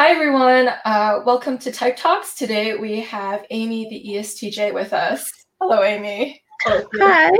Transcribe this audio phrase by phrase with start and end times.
[0.00, 0.68] Hi, everyone.
[0.84, 2.36] Uh, welcome to Type Talks.
[2.36, 5.28] Today we have Amy, the ESTJ, with us.
[5.60, 6.40] Hello, Amy.
[6.62, 7.36] Hi.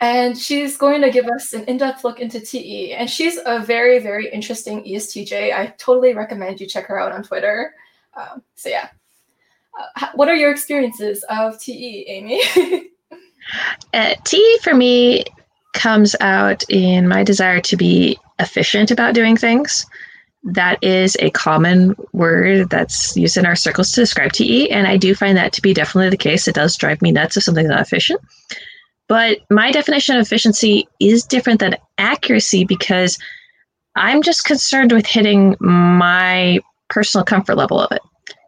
[0.00, 2.94] and she's going to give us an in-depth look into TE.
[2.94, 5.52] And she's a very, very interesting ESTJ.
[5.52, 7.74] I totally recommend you check her out on Twitter.
[8.16, 8.88] Um, so yeah,
[9.78, 12.40] uh, what are your experiences of TE, Amy?
[13.92, 15.24] uh, TE for me
[15.74, 19.84] comes out in my desire to be efficient about doing things.
[20.50, 24.96] That is a common word that's used in our circles to describe TE, and I
[24.96, 26.48] do find that to be definitely the case.
[26.48, 28.20] It does drive me nuts if something's not efficient.
[29.08, 33.18] But my definition of efficiency is different than accuracy because
[33.94, 38.00] I'm just concerned with hitting my personal comfort level of it.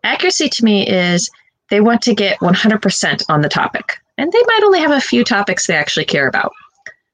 [0.03, 1.31] Accuracy to me is
[1.69, 5.23] they want to get 100% on the topic, and they might only have a few
[5.23, 6.53] topics they actually care about.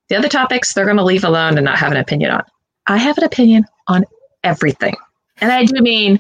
[0.09, 2.45] The other topics they're going to leave alone and not have an opinion on.
[2.87, 4.05] I have an opinion on
[4.47, 4.95] everything.
[5.41, 6.19] And I do mean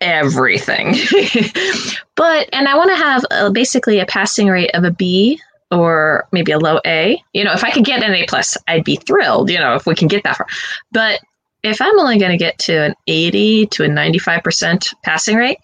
[0.00, 0.92] everything.
[2.14, 6.28] but, and I want to have a, basically a passing rate of a B or
[6.30, 7.20] maybe a low A.
[7.32, 9.86] You know, if I could get an A plus, I'd be thrilled, you know, if
[9.86, 10.46] we can get that far.
[10.92, 11.20] But
[11.62, 15.58] if I'm only going to get to an 80 to a 95% passing rate,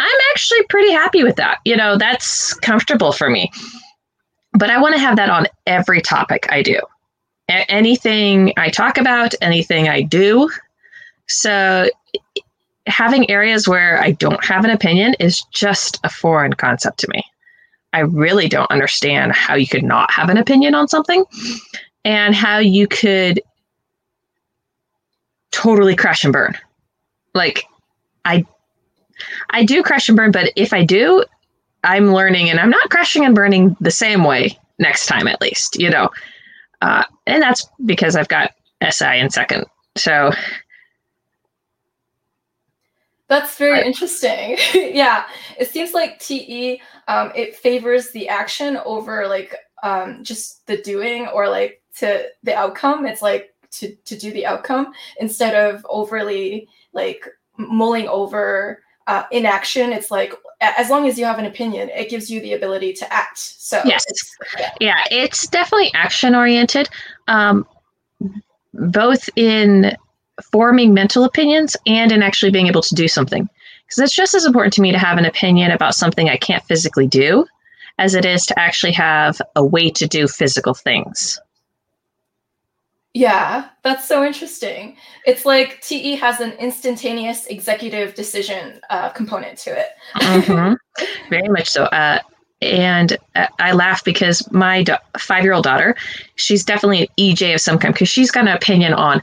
[0.00, 1.58] I'm actually pretty happy with that.
[1.64, 3.50] You know, that's comfortable for me.
[4.54, 6.80] But I want to have that on every topic I do.
[7.48, 10.50] A- anything I talk about, anything I do.
[11.32, 11.88] So
[12.86, 17.22] having areas where I don't have an opinion is just a foreign concept to me.
[17.92, 21.24] I really don't understand how you could not have an opinion on something
[22.04, 23.40] and how you could
[25.50, 26.56] totally crash and burn.
[27.34, 27.64] Like
[28.24, 28.44] I
[29.50, 31.24] I do crash and burn, but if I do,
[31.84, 35.78] I'm learning and I'm not crashing and burning the same way next time at least,
[35.78, 36.10] you know.
[36.80, 38.52] Uh, and that's because I've got
[38.90, 39.64] SI in second.
[39.96, 40.32] So
[43.32, 44.58] that's very interesting.
[44.74, 45.24] yeah,
[45.58, 51.26] it seems like TE um, it favors the action over like um, just the doing
[51.28, 53.06] or like to the outcome.
[53.06, 57.26] It's like to to do the outcome instead of overly like
[57.56, 59.92] mulling over uh, inaction.
[59.92, 63.12] It's like as long as you have an opinion, it gives you the ability to
[63.12, 63.38] act.
[63.38, 64.04] So yes,
[64.58, 64.74] yeah.
[64.78, 65.04] yeah.
[65.10, 66.88] it's definitely action oriented,
[67.28, 67.66] um,
[68.74, 69.96] both in
[70.50, 73.48] forming mental opinions and in actually being able to do something.
[73.86, 76.64] Because it's just as important to me to have an opinion about something I can't
[76.64, 77.46] physically do
[77.98, 81.38] as it is to actually have a way to do physical things.
[83.14, 84.96] Yeah, that's so interesting.
[85.26, 89.88] It's like TE has an instantaneous executive decision uh, component to it.
[90.14, 91.04] mm-hmm.
[91.28, 91.84] Very much so.
[91.84, 92.20] Uh,
[92.62, 95.94] and uh, I laugh because my do- five year old daughter,
[96.36, 99.20] she's definitely an EJ of some kind because she's got an opinion on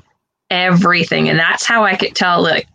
[0.50, 1.30] everything.
[1.30, 2.68] And that's how I could tell, like,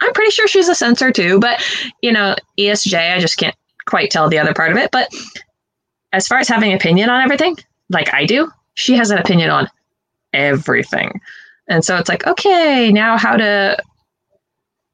[0.00, 1.62] I'm pretty sure she's a sensor too, but,
[2.02, 3.56] you know, ESJ, I just can't
[3.86, 4.90] quite tell the other part of it.
[4.90, 5.10] But
[6.12, 7.56] as far as having opinion on everything,
[7.88, 9.68] like I do, she has an opinion on
[10.32, 11.20] everything.
[11.68, 13.82] And so it's like, okay, now how to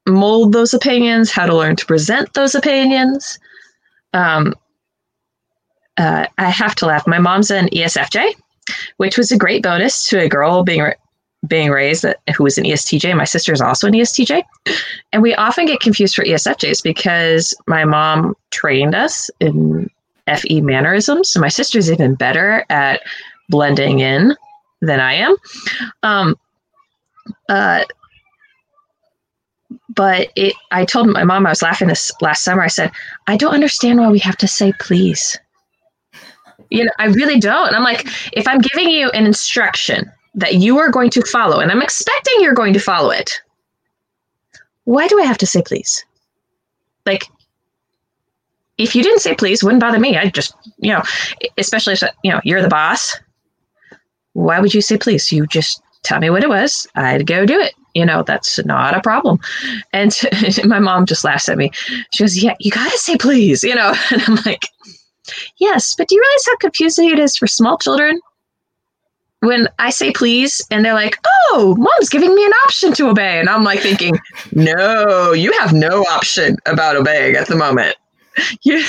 [0.09, 3.39] mold those opinions, how to learn to present those opinions.
[4.15, 4.55] Um,
[5.97, 7.07] uh, I have to laugh.
[7.07, 8.35] My mom's an ESFJ,
[8.97, 10.93] which was a great bonus to a girl being
[11.47, 12.05] being raised
[12.37, 13.17] who was an ESTJ.
[13.17, 14.43] My sister is also an ESTJ,
[15.13, 19.91] and we often get confused for ESFJs because my mom trained us in
[20.27, 21.31] FE mannerisms.
[21.31, 23.01] So my sister's even better at
[23.49, 24.37] blending in
[24.81, 25.37] than I am.
[26.03, 26.37] Um,
[27.49, 27.85] uh,
[29.89, 32.63] but it, I told my mom I was laughing this last summer.
[32.63, 32.93] I said,
[33.27, 35.39] I don't understand why we have to say please.
[36.71, 37.67] You know, I really don't.
[37.67, 41.61] And I'm like, if I'm giving you an instruction that you are going to follow,
[41.61, 43.31] and I'm expecting you're going to follow it,
[44.85, 46.05] why do I have to say please?
[47.07, 47.25] Like,
[48.79, 50.17] if you didn't say please, wouldn't bother me.
[50.17, 51.03] I just, you know,
[51.59, 53.17] especially if you know you're the boss
[54.35, 55.31] why would you say please?
[55.33, 56.87] You just tell me what it was.
[56.95, 57.75] I'd go do it.
[57.95, 59.39] You know, that's not a problem.
[59.93, 60.17] And
[60.65, 61.71] my mom just laughs at me.
[62.13, 63.95] She goes, Yeah, you got to say please, you know.
[64.11, 64.67] And I'm like,
[65.59, 68.21] Yes, but do you realize how confusing it is for small children?
[69.43, 71.17] When I say please and they're like,
[71.51, 73.41] Oh, mom's giving me an option to obey.
[73.41, 74.17] And I'm like thinking,
[74.53, 77.97] No, you have no option about obeying at the moment.
[78.63, 78.81] Yeah.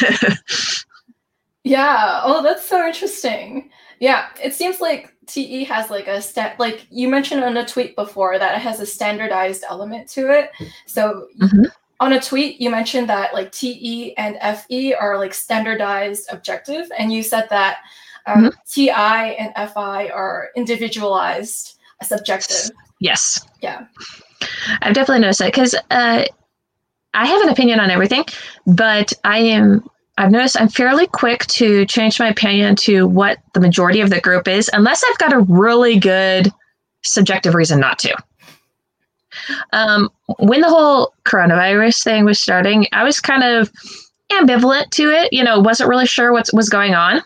[1.66, 2.22] Yeah.
[2.24, 3.70] Oh, that's so interesting.
[4.00, 4.28] Yeah.
[4.42, 8.38] It seems like TE has like a stat like you mentioned on a tweet before
[8.38, 10.52] that it has a standardized element to it.
[10.86, 11.66] So mm-hmm.
[12.00, 17.12] on a tweet you mentioned that like TE and FE are like standardized objective and
[17.12, 17.78] you said that
[18.28, 18.50] um, mm-hmm.
[18.70, 22.72] TI and FI are individualized subjective.
[23.00, 23.46] Yes.
[23.62, 23.86] Yeah.
[24.82, 26.26] I've definitely noticed that because uh,
[27.14, 28.26] I have an opinion on everything,
[28.66, 29.88] but I am.
[30.18, 34.22] I've noticed I'm fairly quick to change my opinion to what the majority of the
[34.22, 36.52] group is, unless I've got a really good
[37.02, 38.16] subjective reason not to.
[39.72, 43.72] Um, when the whole coronavirus thing was starting, I was kind of
[44.32, 45.34] ambivalent to it.
[45.34, 47.22] You know, wasn't really sure what was going on.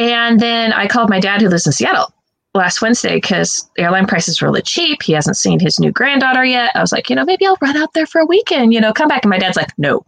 [0.00, 2.10] And then I called my dad, who lives in Seattle,
[2.54, 5.02] last Wednesday because airline prices were really cheap.
[5.02, 6.70] He hasn't seen his new granddaughter yet.
[6.74, 8.94] I was like, you know, maybe I'll run out there for a weekend, you know,
[8.94, 9.24] come back.
[9.24, 10.02] And my dad's like, no,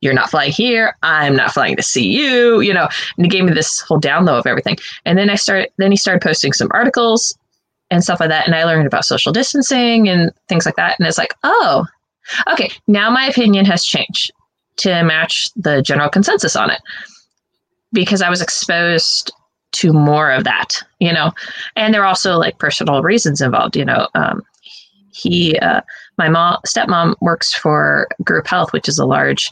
[0.00, 0.96] you're not flying here.
[1.04, 2.88] I'm not flying to see you, you know.
[3.16, 4.78] And he gave me this whole down low of everything.
[5.04, 7.38] And then I started, then he started posting some articles
[7.92, 8.46] and stuff like that.
[8.46, 10.98] And I learned about social distancing and things like that.
[10.98, 11.86] And it's like, oh,
[12.50, 14.32] okay, now my opinion has changed
[14.78, 16.80] to match the general consensus on it
[17.92, 19.32] because I was exposed
[19.72, 21.32] to more of that, you know.
[21.76, 24.08] And there are also like personal reasons involved, you know.
[24.14, 24.42] Um,
[25.12, 25.80] he, uh,
[26.16, 29.50] my mom, stepmom works for Group Health, which is a large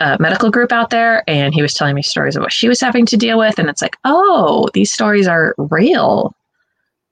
[0.00, 2.80] uh, medical group out there, and he was telling me stories of what she was
[2.80, 6.34] having to deal with, and it's like, oh, these stories are real.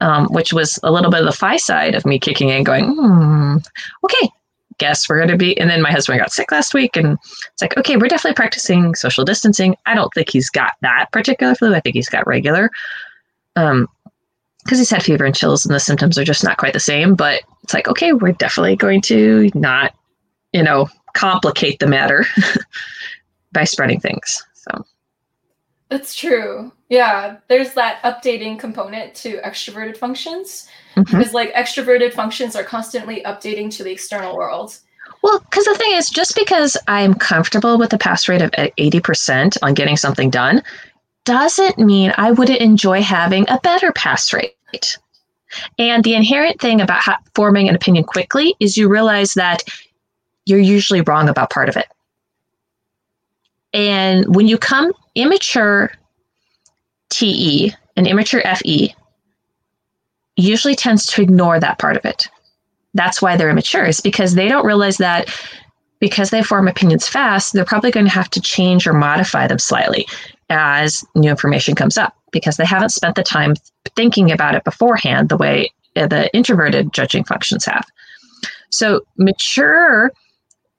[0.00, 2.94] Um, which was a little bit of the FI side of me kicking in, going,
[2.94, 3.56] hmm,
[4.04, 4.30] okay,
[4.78, 5.58] guess we're going to be.
[5.58, 7.18] And then my husband got sick last week, and
[7.52, 9.76] it's like, okay, we're definitely practicing social distancing.
[9.86, 11.74] I don't think he's got that particular flu.
[11.74, 12.70] I think he's got regular.
[13.56, 13.88] Um,
[14.64, 17.14] because he's had fever and chills and the symptoms are just not quite the same.
[17.14, 19.94] But it's like, okay, we're definitely going to not,
[20.52, 22.26] you know, complicate the matter
[23.52, 24.44] by spreading things.
[24.52, 24.84] So
[25.88, 26.70] that's true.
[26.90, 30.68] Yeah, there's that updating component to extroverted functions
[31.04, 31.18] mm-hmm.
[31.18, 34.78] because like extroverted functions are constantly updating to the external world.
[35.22, 39.56] Well, because the thing is, just because I'm comfortable with the pass rate of 80%
[39.62, 40.62] on getting something done
[41.24, 44.54] doesn't mean I wouldn't enjoy having a better pass rate.
[45.78, 49.62] And the inherent thing about ha- forming an opinion quickly is you realize that
[50.46, 51.86] you're usually wrong about part of it.
[53.72, 55.92] And when you come immature
[57.10, 58.94] TE and immature FE,
[60.38, 62.28] usually tends to ignore that part of it.
[62.94, 65.28] That's why they're immature, is because they don't realize that
[66.00, 69.58] because they form opinions fast, they're probably going to have to change or modify them
[69.58, 70.06] slightly
[70.48, 73.54] as new information comes up because they haven't spent the time
[73.96, 77.84] thinking about it beforehand the way uh, the introverted judging functions have.
[78.70, 80.12] So, mature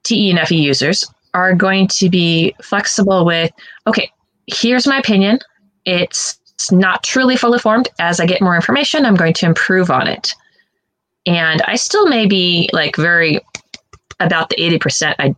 [0.04, 1.04] TE and FE users
[1.34, 3.52] are going to be flexible with
[3.86, 4.10] okay,
[4.46, 5.38] here's my opinion.
[5.84, 6.39] It's
[6.70, 7.88] not truly fully formed.
[7.98, 10.34] As I get more information, I'm going to improve on it.
[11.26, 13.40] And I still may be like very
[14.18, 15.34] about the 80% I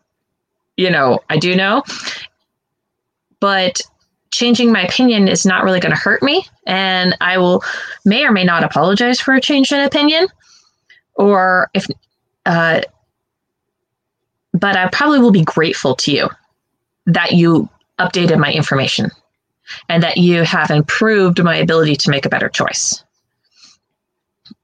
[0.79, 1.85] you know, I do know.
[3.41, 3.83] But
[4.33, 7.63] changing my opinion is not really going to hurt me and i will
[8.05, 10.27] may or may not apologize for a change in opinion
[11.15, 11.87] or if
[12.47, 12.81] uh,
[14.55, 16.29] but i probably will be grateful to you
[17.07, 17.69] that you
[18.01, 19.11] updated my information
[19.89, 23.03] and that you have improved my ability to make a better choice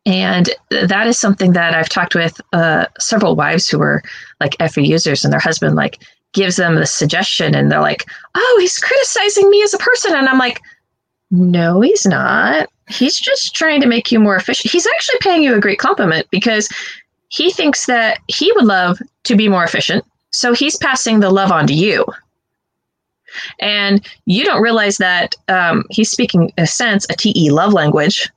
[0.06, 4.02] and that is something that i've talked with uh, several wives who are
[4.40, 5.98] like FE users and their husband like
[6.32, 10.14] gives them the suggestion and they're like, oh, he's criticizing me as a person.
[10.14, 10.60] And I'm like,
[11.30, 12.68] no, he's not.
[12.88, 14.72] He's just trying to make you more efficient.
[14.72, 16.68] He's actually paying you a great compliment because
[17.28, 20.04] he thinks that he would love to be more efficient.
[20.30, 22.04] So he's passing the love on to you.
[23.60, 28.30] And you don't realize that um, he's speaking, in a sense, a TE love language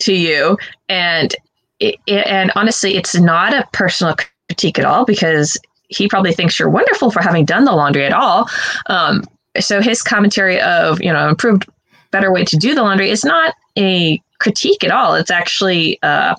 [0.00, 0.58] to you.
[0.88, 1.34] And
[1.78, 4.14] it, and honestly, it's not a personal
[4.48, 5.58] critique at all because
[5.88, 8.48] he probably thinks you're wonderful for having done the laundry at all.
[8.86, 9.24] Um,
[9.58, 11.68] so his commentary of you know improved
[12.10, 15.14] better way to do the laundry is not a critique at all.
[15.14, 16.34] It's actually uh,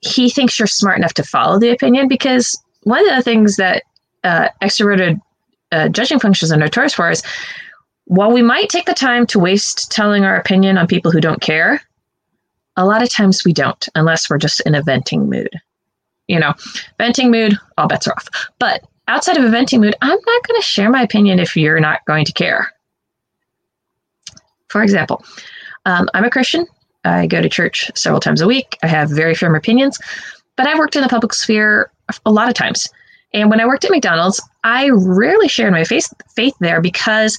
[0.00, 3.82] he thinks you're smart enough to follow the opinion because one of the things that
[4.24, 5.20] uh, extroverted
[5.72, 7.22] uh, judging functions are notorious for is
[8.04, 11.40] while we might take the time to waste telling our opinion on people who don't
[11.40, 11.82] care,
[12.76, 15.50] a lot of times we don't unless we're just in a venting mood
[16.28, 16.54] you know,
[16.98, 18.28] venting mood, all bets are off.
[18.58, 21.80] But outside of a venting mood, I'm not going to share my opinion if you're
[21.80, 22.72] not going to care.
[24.68, 25.22] For example,
[25.84, 26.66] um, I'm a Christian.
[27.04, 28.78] I go to church several times a week.
[28.82, 29.98] I have very firm opinions,
[30.56, 31.90] but I've worked in the public sphere
[32.24, 32.88] a lot of times.
[33.34, 37.38] And when I worked at McDonald's, I rarely shared my faith, faith there because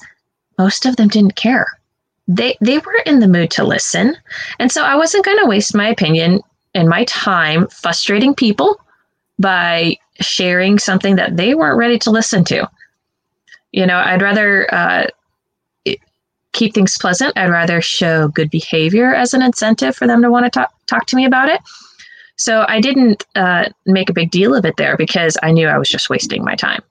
[0.58, 1.68] most of them didn't care.
[2.28, 4.16] They, they were in the mood to listen.
[4.60, 6.42] And so I wasn't going to waste my opinion
[6.74, 8.80] and my time frustrating people
[9.40, 12.70] by sharing something that they weren't ready to listen to.
[13.72, 15.08] You know, I'd rather uh,
[16.54, 17.34] keep things pleasant.
[17.36, 21.06] I'd rather show good behavior as an incentive for them to want to talk, talk
[21.08, 21.60] to me about it.
[22.36, 25.78] So I didn't uh, make a big deal of it there because I knew I
[25.78, 26.82] was just wasting my time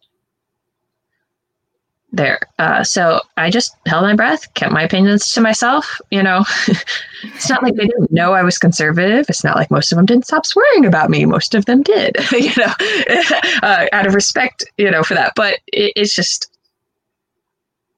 [2.12, 2.38] there.
[2.58, 6.00] Uh, so I just held my breath, kept my opinions to myself.
[6.10, 6.44] You know,
[7.22, 9.26] it's not like they didn't know I was conservative.
[9.28, 11.24] It's not like most of them didn't stop swearing about me.
[11.24, 12.72] Most of them did, you know,
[13.62, 15.32] uh, out of respect, you know, for that.
[15.34, 16.50] But it, it's just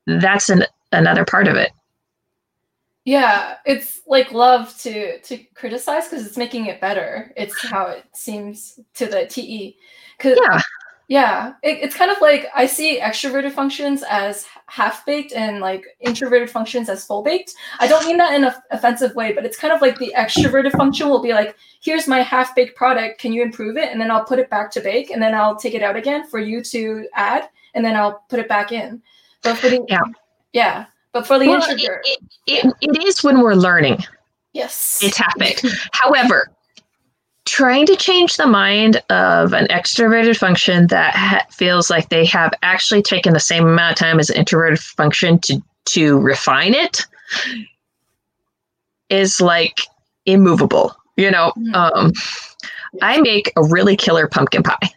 [0.07, 1.73] that's an, another part of it.
[3.05, 7.33] Yeah, it's like love to to criticize because it's making it better.
[7.37, 9.77] It's how it seems to the TE.
[10.19, 10.61] Cause, yeah.
[11.07, 15.85] Yeah, it, it's kind of like I see extroverted functions as half baked and like
[16.01, 17.53] introverted functions as full baked.
[17.79, 20.73] I don't mean that in an offensive way, but it's kind of like the extroverted
[20.73, 23.21] function will be like, here's my half baked product.
[23.21, 23.93] Can you improve it?
[23.93, 26.27] And then I'll put it back to bake and then I'll take it out again
[26.27, 29.03] for you to add and then I'll put it back in.
[29.43, 30.01] But for the, yeah.
[30.55, 30.87] Yeah.
[31.15, 32.03] But for the well, introvert.
[32.05, 34.05] It, it, it, it is when we're learning.
[34.53, 35.01] Yes.
[35.03, 35.63] It's happened.
[35.93, 36.51] However,
[37.45, 42.53] trying to change the mind of an extroverted function that ha- feels like they have
[42.63, 47.05] actually taken the same amount of time as an introverted function to to refine it
[49.11, 49.83] is like
[50.25, 51.75] immovable you know mm-hmm.
[51.75, 52.11] um,
[53.03, 54.89] i make a really killer pumpkin pie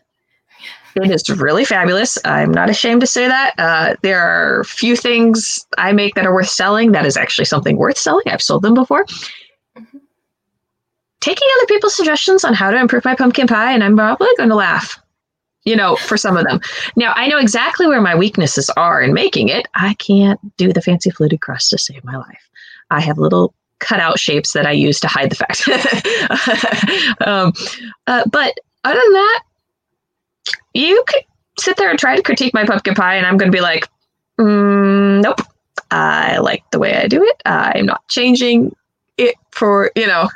[1.04, 5.66] it is really fabulous i'm not ashamed to say that uh, there are few things
[5.77, 8.74] i make that are worth selling that is actually something worth selling i've sold them
[8.74, 9.06] before
[11.27, 14.50] taking other people's suggestions on how to improve my pumpkin pie, and I'm probably going
[14.50, 14.98] to laugh,
[15.66, 16.62] you know, for some of them.
[16.96, 19.68] Now, I know exactly where my weaknesses are in making it.
[19.75, 22.50] I can't do the fancy fluted crust to save my life.
[22.92, 25.68] I have little cutout shapes that I use to hide the fact.
[27.27, 27.51] um,
[28.08, 29.44] uh, but other than that,
[30.74, 31.24] you could
[31.60, 33.88] sit there and try to critique my pumpkin pie, and I'm going to be like,
[34.39, 35.42] mm, nope.
[35.89, 37.42] I like the way I do it.
[37.46, 38.75] I'm not changing
[39.18, 40.30] it for, you know,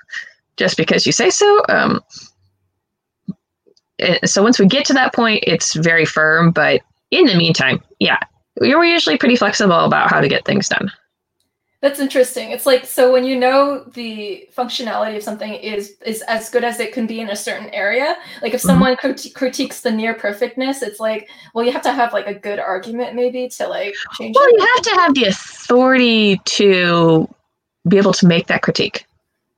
[0.58, 1.64] just because you say so.
[1.68, 2.02] Um,
[4.00, 6.52] eh, so once we get to that point, it's very firm.
[6.52, 8.20] But in the meantime, yeah,
[8.60, 10.92] we're usually pretty flexible about how to get things done.
[11.82, 12.52] That's interesting.
[12.52, 16.80] It's like so when you know the functionality of something is is as good as
[16.80, 18.18] it can be in a certain area.
[18.44, 18.68] Like if mm-hmm.
[18.68, 19.34] someone mm-hmm.
[19.34, 23.16] critiques the near perfectness, it's like well, you have to have like a good argument
[23.16, 24.36] maybe to like change.
[24.36, 24.60] Well, it.
[24.60, 27.28] you have to have the authority to
[27.88, 29.08] be able to make that critique.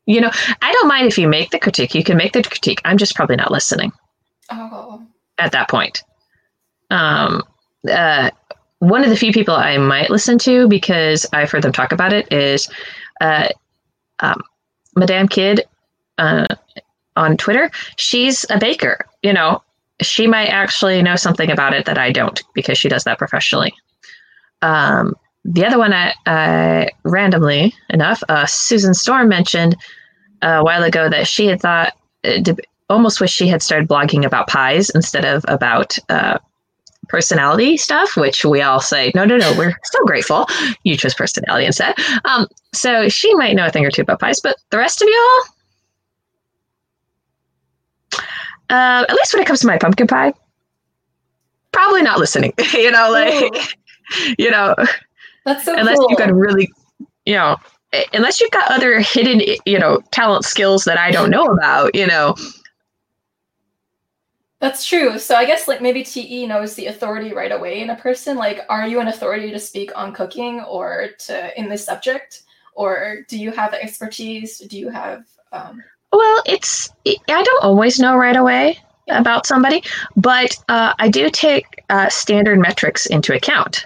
[0.05, 1.93] You know, I don't mind if you make the critique.
[1.93, 2.81] You can make the critique.
[2.85, 3.91] I'm just probably not listening.
[4.49, 5.05] Oh.
[5.39, 6.03] At that point.
[6.89, 7.43] Um,
[7.89, 8.31] uh,
[8.83, 12.11] one of the few people I might listen to because I've heard them talk about
[12.11, 12.69] it is
[13.21, 13.47] uh,
[14.19, 14.41] um,
[14.97, 15.61] Madame Kid
[16.17, 16.53] uh,
[17.15, 17.71] on Twitter.
[17.95, 19.05] She's a baker.
[19.21, 19.63] You know,
[20.01, 23.73] she might actually know something about it that I don't because she does that professionally.
[24.61, 29.77] Um, the other one, I, I randomly enough, uh, Susan Storm mentioned
[30.41, 31.93] a while ago that she had thought,
[32.25, 32.41] uh,
[32.89, 36.37] almost wish she had started blogging about pies instead of about uh,
[37.13, 40.47] personality stuff, which we all say, no, no, no, we're so grateful
[40.81, 41.93] you chose personality instead.
[42.25, 45.07] Um, so she might know a thing or two about pies, but the rest of
[45.07, 45.43] y'all,
[48.71, 50.33] uh, at least when it comes to my pumpkin pie,
[51.71, 52.51] probably not listening.
[52.73, 54.33] you know, like, Ooh.
[54.39, 54.73] you know,
[55.45, 56.07] that's so unless cool.
[56.09, 56.67] you've got a really,
[57.27, 57.57] you know,
[58.13, 62.07] unless you've got other hidden, you know, talent skills that I don't know about, you
[62.07, 62.33] know.
[64.63, 65.19] That's true.
[65.19, 68.37] So I guess like maybe TE knows the authority right away in a person.
[68.37, 72.43] Like, are you an authority to speak on cooking or to in this subject,
[72.73, 74.59] or do you have expertise?
[74.59, 75.25] Do you have?
[75.51, 75.83] Um...
[76.13, 78.79] Well, it's I don't always know right away
[79.09, 79.83] about somebody,
[80.15, 83.85] but uh, I do take uh, standard metrics into account.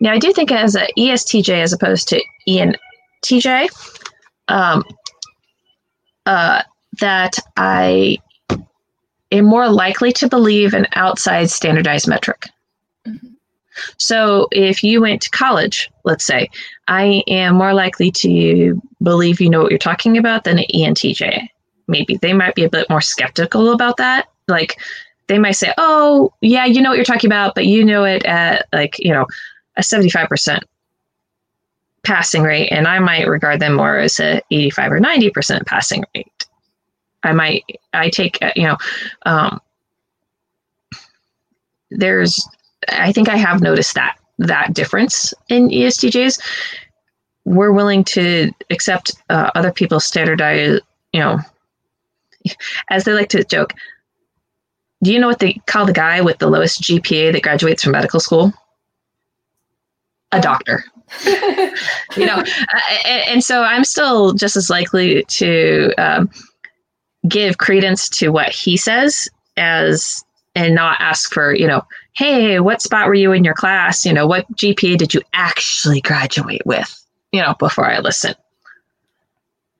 [0.00, 3.68] Now, I do think as an ESTJ as opposed to ENTJ,
[4.48, 4.82] um,
[6.26, 6.62] uh,
[6.98, 8.18] that I
[9.34, 12.48] am more likely to believe an outside standardized metric.
[13.06, 13.28] Mm-hmm.
[13.98, 16.48] So if you went to college, let's say,
[16.88, 21.48] I am more likely to believe you know what you're talking about than an ENTJ.
[21.86, 24.28] Maybe they might be a bit more skeptical about that.
[24.48, 24.80] Like
[25.26, 28.24] they might say, "Oh, yeah, you know what you're talking about, but you know it
[28.24, 29.26] at like you know
[29.76, 30.60] a 75%
[32.04, 36.26] passing rate, and I might regard them more as a 85 or 90% passing rate.
[37.24, 38.76] I might, I take, uh, you know,
[39.26, 39.60] um,
[41.90, 42.46] there's,
[42.88, 46.40] I think I have noticed that that difference in ESTJs.
[47.44, 51.38] We're willing to accept uh, other people's standardized, you know,
[52.90, 53.72] as they like to joke.
[55.02, 57.92] Do you know what they call the guy with the lowest GPA that graduates from
[57.92, 58.52] medical school?
[60.34, 60.84] a doctor.
[61.26, 62.42] you know,
[63.04, 66.30] and, and, so I'm still just as likely to um,
[67.28, 71.82] give credence to what he says as and not ask for, you know,
[72.14, 74.04] hey, what spot were you in your class?
[74.04, 76.94] You know, what GPA did you actually graduate with?
[77.32, 78.34] You know, before I listen.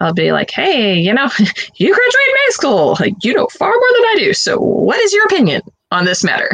[0.01, 2.97] I'll be like, hey, you know, you graduated high school.
[2.99, 4.35] Like, you know far more than I do.
[4.35, 6.51] So, what is your opinion on this matter?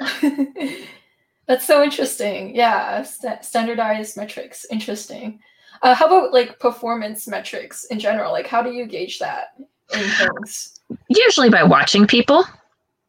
[1.46, 2.56] That's so interesting.
[2.56, 4.64] Yeah, st- standardized metrics.
[4.70, 5.40] Interesting.
[5.82, 8.32] Uh, how about like performance metrics in general?
[8.32, 9.48] Like, how do you gauge that
[9.92, 10.80] in things?
[11.08, 12.44] Usually by watching people.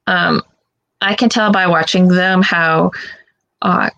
[0.08, 0.42] Um,
[1.02, 2.92] I can tell by watching them how
[3.62, 3.90] uh,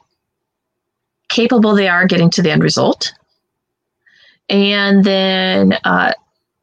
[1.30, 3.14] capable they are getting to the end result.
[4.50, 6.14] And then uh,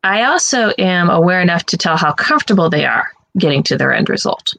[0.02, 4.08] I also am aware enough to tell how comfortable they are getting to their end
[4.08, 4.54] result.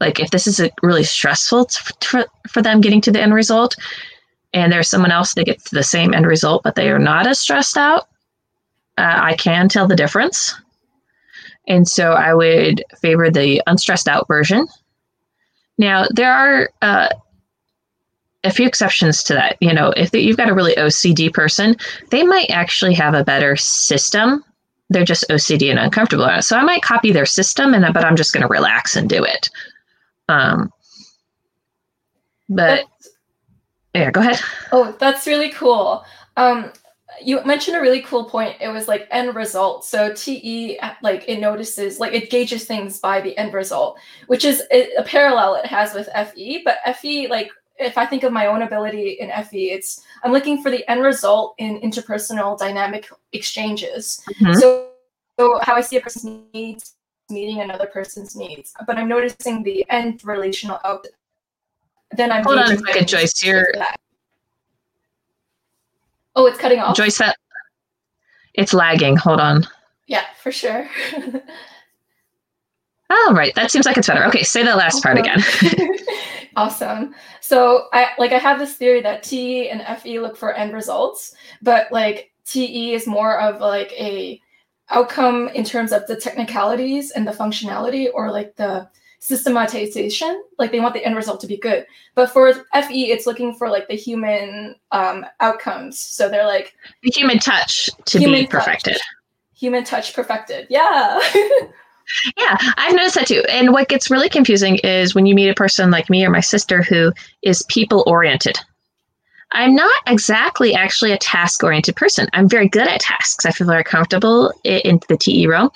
[0.00, 1.68] Like if this is a really stressful
[2.02, 3.76] for, for them getting to the end result,
[4.54, 7.40] and there's someone else that gets the same end result, but they are not as
[7.40, 8.08] stressed out,
[8.96, 10.54] uh, I can tell the difference.
[11.68, 14.66] And so I would favor the unstressed out version.
[15.76, 17.10] Now, there are uh,
[18.42, 19.56] a few exceptions to that.
[19.60, 21.76] You know, if you've got a really OCD person,
[22.10, 24.44] they might actually have a better system.
[24.90, 26.30] They're just OCD and uncomfortable.
[26.40, 29.22] So I might copy their system, and but I'm just going to relax and do
[29.22, 29.50] it.
[30.28, 30.72] Um,
[32.48, 32.86] but,
[33.92, 34.40] but yeah, go ahead.
[34.72, 36.04] Oh, that's really cool.
[36.36, 36.72] Um,
[37.22, 38.56] you mentioned a really cool point.
[38.60, 39.84] It was like end result.
[39.84, 44.62] So TE, like it notices, like it gauges things by the end result, which is
[44.70, 46.62] a parallel it has with FE.
[46.64, 50.62] But FE, like if I think of my own ability in FE, it's I'm looking
[50.62, 54.22] for the end result in interpersonal dynamic exchanges.
[54.40, 54.54] Mm-hmm.
[54.54, 54.88] So,
[55.38, 56.94] so how I see a person's needs
[57.30, 61.12] meeting another person's needs, but I'm noticing the end relational output.
[62.12, 63.42] Then I'm hold on a second, Joyce.
[63.42, 63.72] You're
[66.38, 66.96] oh, it's cutting off.
[66.96, 67.36] Joyce, that
[68.54, 69.16] it's lagging.
[69.16, 69.66] Hold on.
[70.06, 70.88] Yeah, for sure.
[73.10, 73.54] oh, right.
[73.54, 74.24] That seems like it's better.
[74.26, 75.42] Okay, say that last part again.
[76.56, 77.14] Awesome.
[77.40, 81.36] So I like I have this theory that TE and FE look for end results,
[81.62, 84.40] but like TE is more of like a
[84.90, 88.88] outcome in terms of the technicalities and the functionality or like the
[89.20, 93.52] systematization like they want the end result to be good but for fe it's looking
[93.52, 98.46] for like the human um, outcomes so they're like the human touch to human be
[98.46, 99.02] perfected touch.
[99.54, 101.20] human touch perfected yeah
[102.36, 103.42] Yeah, I've noticed that too.
[103.50, 106.40] And what gets really confusing is when you meet a person like me or my
[106.40, 108.58] sister who is people oriented.
[109.52, 112.28] I'm not exactly actually a task oriented person.
[112.32, 113.46] I'm very good at tasks.
[113.46, 115.70] I feel very comfortable in the TE realm,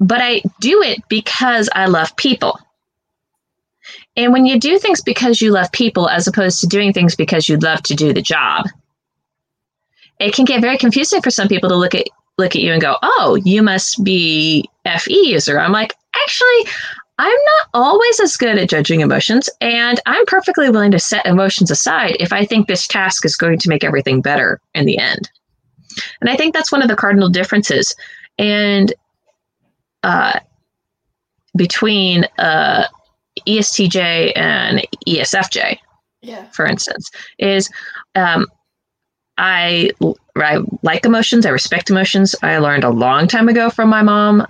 [0.00, 2.58] but I do it because I love people.
[4.16, 7.48] And when you do things because you love people as opposed to doing things because
[7.48, 8.66] you love to do the job,
[10.18, 12.06] it can get very confusing for some people to look at
[12.38, 16.72] look at you and go, "Oh, you must be FE user." I'm like, "Actually,
[17.18, 21.70] I'm not always as good at judging emotions, and I'm perfectly willing to set emotions
[21.70, 25.30] aside if I think this task is going to make everything better in the end."
[26.20, 27.94] And I think that's one of the cardinal differences.
[28.38, 28.92] And
[30.02, 30.38] uh,
[31.56, 32.84] between uh,
[33.46, 35.78] ESTJ and ESFJ,
[36.22, 36.44] yeah.
[36.50, 37.70] for instance, is
[38.14, 38.46] um,
[39.38, 39.90] I,
[40.36, 41.46] I like emotions.
[41.46, 42.34] I respect emotions.
[42.42, 44.46] I learned a long time ago from my mom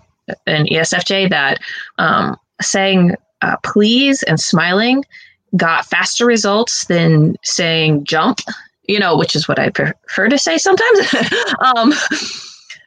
[0.46, 1.60] in ESFJ that
[1.98, 5.04] um, saying uh, please and smiling
[5.56, 8.40] got faster results than saying jump,
[8.84, 11.14] you know, which is what I prefer to say sometimes.
[11.76, 11.92] um,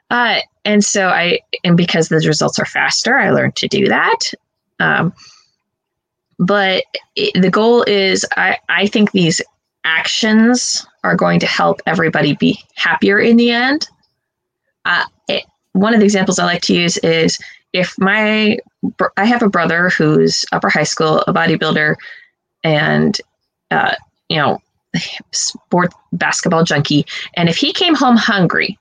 [0.09, 4.19] uh, and so I, and because those results are faster, I learned to do that.
[4.79, 5.13] Um,
[6.39, 6.83] but
[7.15, 9.41] it, the goal is, I, I think these
[9.83, 13.87] actions are going to help everybody be happier in the end.
[14.85, 17.37] Uh, it, one of the examples I like to use is
[17.73, 18.57] if my
[19.17, 21.95] I have a brother who's upper high school, a bodybuilder,
[22.63, 23.19] and
[23.71, 23.95] uh,
[24.29, 24.59] you know,
[25.31, 28.77] sport basketball junkie, and if he came home hungry,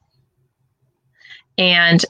[1.58, 2.04] and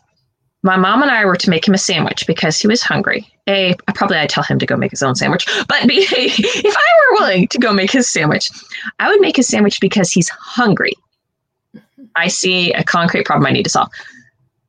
[0.62, 3.26] my mom and I were to make him a sandwich because he was hungry.
[3.48, 7.10] A, probably I'd tell him to go make his own sandwich, but B, if I
[7.10, 8.48] were willing to go make his sandwich,
[9.00, 10.92] I would make his sandwich because he's hungry.
[12.14, 13.90] I see a concrete problem I need to solve.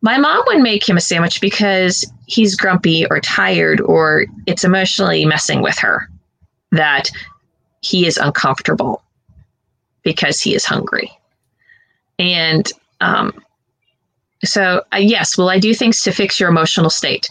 [0.01, 5.25] My mom would make him a sandwich because he's grumpy or tired or it's emotionally
[5.25, 6.09] messing with her
[6.71, 7.09] that
[7.81, 9.03] he is uncomfortable
[10.01, 11.11] because he is hungry.
[12.19, 13.33] And um,
[14.43, 17.29] so, uh, yes, will I do things to fix your emotional state?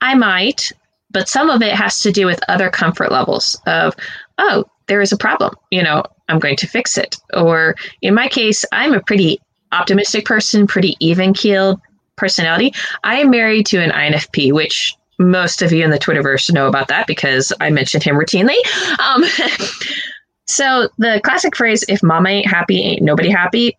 [0.00, 0.70] I might,
[1.10, 3.94] but some of it has to do with other comfort levels of,
[4.38, 7.16] oh, there is a problem, you know, I'm going to fix it.
[7.34, 9.40] Or in my case, I'm a pretty
[9.72, 11.80] optimistic person, pretty even keeled,
[12.16, 12.74] personality.
[13.04, 16.88] I am married to an INFP, which most of you in the Twitterverse know about
[16.88, 18.56] that because I mentioned him routinely.
[19.00, 19.24] Um,
[20.46, 23.76] so the classic phrase, if mama ain't happy, ain't nobody happy,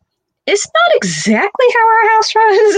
[0.50, 2.76] is not exactly how our house runs.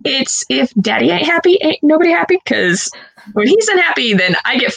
[0.04, 2.90] it's if daddy ain't happy, ain't nobody happy, because
[3.32, 4.74] when he's unhappy, then I get,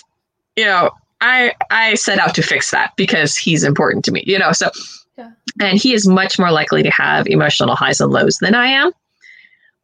[0.56, 0.91] you know,
[1.22, 4.52] I I set out to fix that because he's important to me, you know.
[4.52, 4.69] So,
[5.17, 5.32] yeah.
[5.60, 8.91] and he is much more likely to have emotional highs and lows than I am.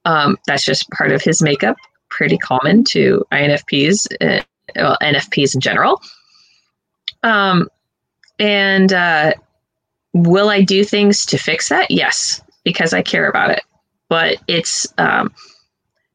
[0.05, 1.77] Um, that's just part of his makeup
[2.15, 4.41] pretty common to INFPs, uh,
[4.75, 6.01] well, NFPs in general.
[7.23, 7.69] Um,
[8.39, 9.33] and uh,
[10.15, 11.91] will I do things to fix that?
[11.91, 13.61] Yes, because I care about it.
[14.07, 15.33] But it's, um,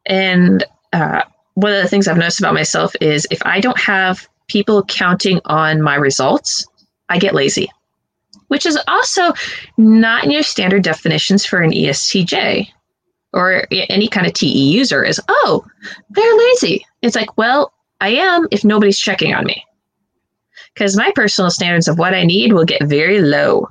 [0.07, 1.23] and uh,
[1.55, 5.39] one of the things I've noticed about myself is if I don't have people counting
[5.45, 6.67] on my results,
[7.11, 7.71] I get lazy,
[8.49, 9.35] which is also
[9.77, 12.69] not in your standard definitions for an ESTJ
[13.35, 15.65] or any kind of TE user is, oh,
[16.09, 16.87] they're lazy.
[17.03, 19.63] It's like, well, I am if nobody's checking on me.
[20.73, 23.69] Because my personal standards of what I need will get very low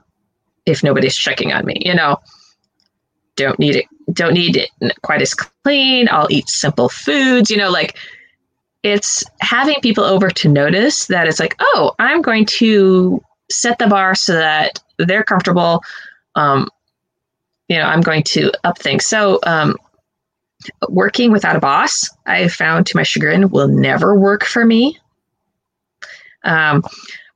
[0.70, 1.82] if nobody's checking on me.
[1.86, 2.18] You know,
[3.36, 4.70] don't need it, don't need it
[5.02, 6.08] quite as clean.
[6.12, 7.50] I'll eat simple foods.
[7.50, 7.98] You know, like
[8.84, 13.88] it's having people over to notice that it's like, oh, I'm going to set the
[13.88, 15.84] bar so that they're comfortable.
[16.36, 16.70] Um,
[17.68, 19.06] you know, I'm going to up things.
[19.06, 19.76] So, um,
[20.90, 24.98] working without a boss, I found to my chagrin, will never work for me.
[26.44, 26.84] Um,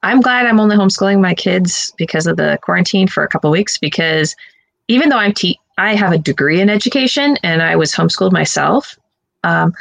[0.04, 3.78] I'm glad I'm only homeschooling my kids because of the quarantine for a couple weeks.
[3.78, 4.36] Because
[4.88, 8.98] even though I'm te- I have a degree in education and I was homeschooled myself,
[9.44, 9.74] um,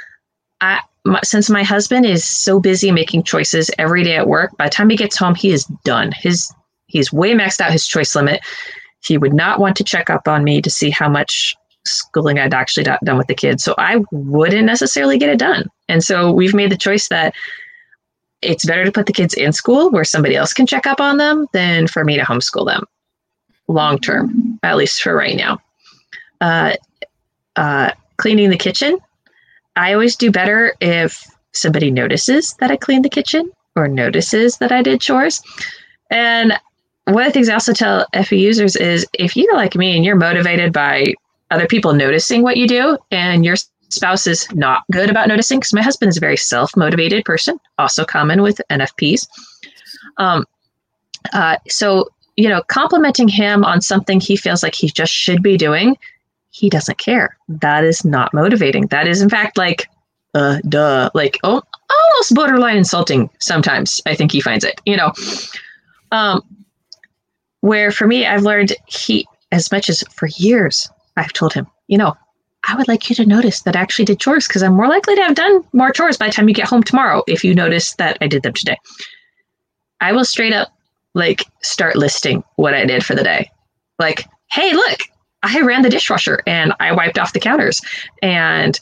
[0.61, 4.67] I my, since my husband is so busy making choices every day at work, by
[4.67, 6.13] the time he gets home, he is done.
[6.13, 6.53] His
[6.87, 8.41] he's way maxed out his choice limit
[9.05, 12.55] he would not want to check up on me to see how much schooling I'd
[12.55, 13.65] actually done with the kids.
[13.65, 15.67] So I wouldn't necessarily get it done.
[15.89, 17.35] And so we've made the choice that
[18.43, 21.17] it's better to put the kids in school where somebody else can check up on
[21.17, 22.85] them than for me to homeschool them
[23.69, 25.59] long term, at least for right now.
[26.41, 26.75] Uh,
[27.57, 28.99] uh, cleaning the kitchen.
[29.77, 34.73] I always do better if somebody notices that I cleaned the kitchen or notices that
[34.73, 35.41] I did chores.
[36.11, 36.53] And
[37.05, 40.05] one of the things I also tell FE users is if you're like me and
[40.05, 41.15] you're motivated by
[41.51, 43.57] other people noticing what you do and your
[43.93, 47.59] spouse is not good about noticing, because my husband is a very self motivated person,
[47.79, 49.27] also common with NFPs.
[50.19, 50.45] Um,
[51.33, 55.57] uh, so, you know, complimenting him on something he feels like he just should be
[55.57, 55.97] doing,
[56.51, 57.37] he doesn't care.
[57.49, 58.87] That is not motivating.
[58.89, 59.89] That is, in fact, like,
[60.35, 64.01] uh, duh, like, oh, almost borderline insulting sometimes.
[64.07, 65.13] I think he finds it, you know.
[66.11, 66.43] Um,
[67.61, 71.97] where for me, I've learned he, as much as for years, I've told him, you
[71.97, 72.17] know,
[72.69, 75.17] I would like you to notice that I actually did chores because I'm more likely
[75.17, 77.95] to have done more chores by the time you get home tomorrow if you notice
[77.95, 78.77] that I did them today.
[80.01, 80.73] I will straight up
[81.15, 83.51] like start listing what I did for the day.
[83.99, 85.01] Like, hey, look,
[85.43, 87.81] I ran the dishwasher and I wiped off the counters
[88.23, 88.79] and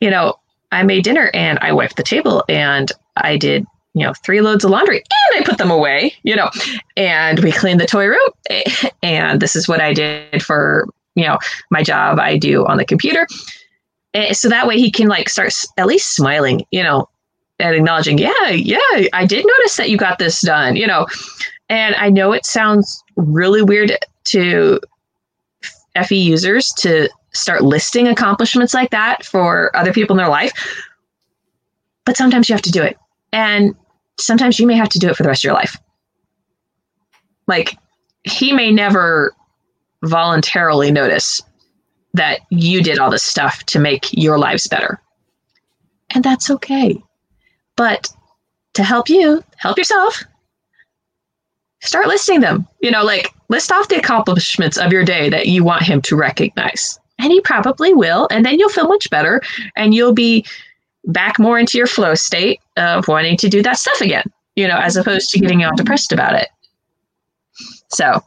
[0.00, 0.34] you know,
[0.72, 4.64] I made dinner and I wiped the table and I did you know, three loads
[4.64, 6.50] of laundry and I put them away, you know,
[6.96, 8.28] and we cleaned the toy room.
[9.02, 11.38] And this is what I did for, you know,
[11.70, 13.26] my job I do on the computer.
[14.14, 17.08] And so that way he can like start at least smiling, you know,
[17.58, 18.78] and acknowledging, yeah, yeah,
[19.12, 21.06] I did notice that you got this done, you know.
[21.68, 24.80] And I know it sounds really weird to
[26.06, 30.52] FE users to start listing accomplishments like that for other people in their life,
[32.04, 32.96] but sometimes you have to do it
[33.32, 33.74] and
[34.18, 35.76] sometimes you may have to do it for the rest of your life.
[37.46, 37.76] Like,
[38.24, 39.32] he may never
[40.04, 41.42] voluntarily notice
[42.14, 45.00] that you did all this stuff to make your lives better.
[46.14, 47.00] And that's okay.
[47.76, 48.08] But
[48.74, 50.24] to help you, help yourself,
[51.82, 52.66] start listing them.
[52.80, 56.16] You know, like list off the accomplishments of your day that you want him to
[56.16, 56.98] recognize.
[57.18, 58.26] And he probably will.
[58.30, 59.42] And then you'll feel much better
[59.76, 60.44] and you'll be
[61.04, 64.24] back more into your flow state of wanting to do that stuff again,
[64.56, 66.48] you know, as opposed to getting all depressed about it.
[67.88, 68.22] So,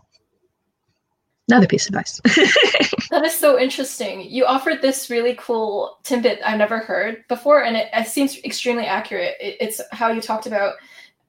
[1.47, 2.19] another piece of advice.
[3.09, 4.21] that is so interesting.
[4.29, 8.85] You offered this really cool tidbit I've never heard before, and it, it seems extremely
[8.85, 9.35] accurate.
[9.39, 10.75] It, it's how you talked about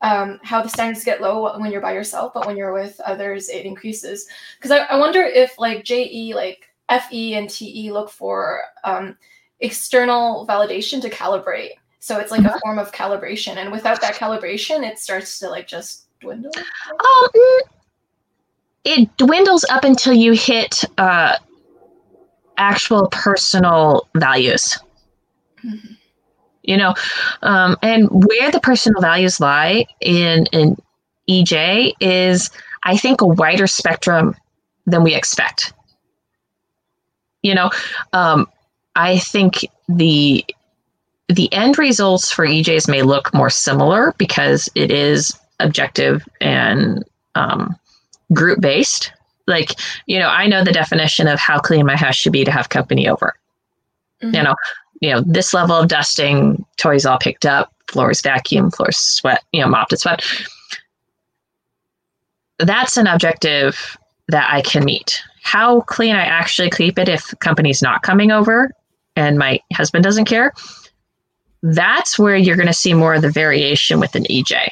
[0.03, 3.49] um, how the standards get low when you're by yourself, but when you're with others,
[3.49, 4.27] it increases.
[4.57, 9.17] Because I, I wonder if like JE, like FE and TE look for um,
[9.61, 11.71] external validation to calibrate.
[12.01, 15.67] So it's like a form of calibration, and without that calibration, it starts to like
[15.67, 16.53] just dwindle.
[16.55, 17.31] Um,
[18.85, 21.37] it dwindles up until you hit uh,
[22.57, 24.79] actual personal values.
[25.65, 25.95] Mm-hmm.
[26.63, 26.95] You know,
[27.43, 30.77] um, and where the personal values lie in in
[31.29, 32.51] EJ is,
[32.85, 34.35] I think, a wider spectrum
[34.87, 35.75] than we expect.
[37.43, 37.71] You know,
[38.15, 38.49] um,
[38.97, 40.45] I think the
[41.29, 47.77] the end results for EJs may look more similar because it is objective and um,
[48.33, 49.13] group based.
[49.47, 49.73] Like,
[50.07, 52.71] you know, I know the definition of how clean my house should be to have
[52.71, 53.35] company over.
[54.23, 54.35] Mm-hmm.
[54.35, 54.55] You know,
[55.01, 59.61] you know, this level of dusting, toys all picked up, floors vacuum, floors sweat, you
[59.61, 60.25] know, mopped and sweat.
[62.59, 65.23] That's an objective that I can meet.
[65.43, 68.73] How clean I actually keep it if company's not coming over
[69.17, 70.53] and my husband doesn't care,
[71.63, 74.69] that's where you're going to see more of the variation with an EJ.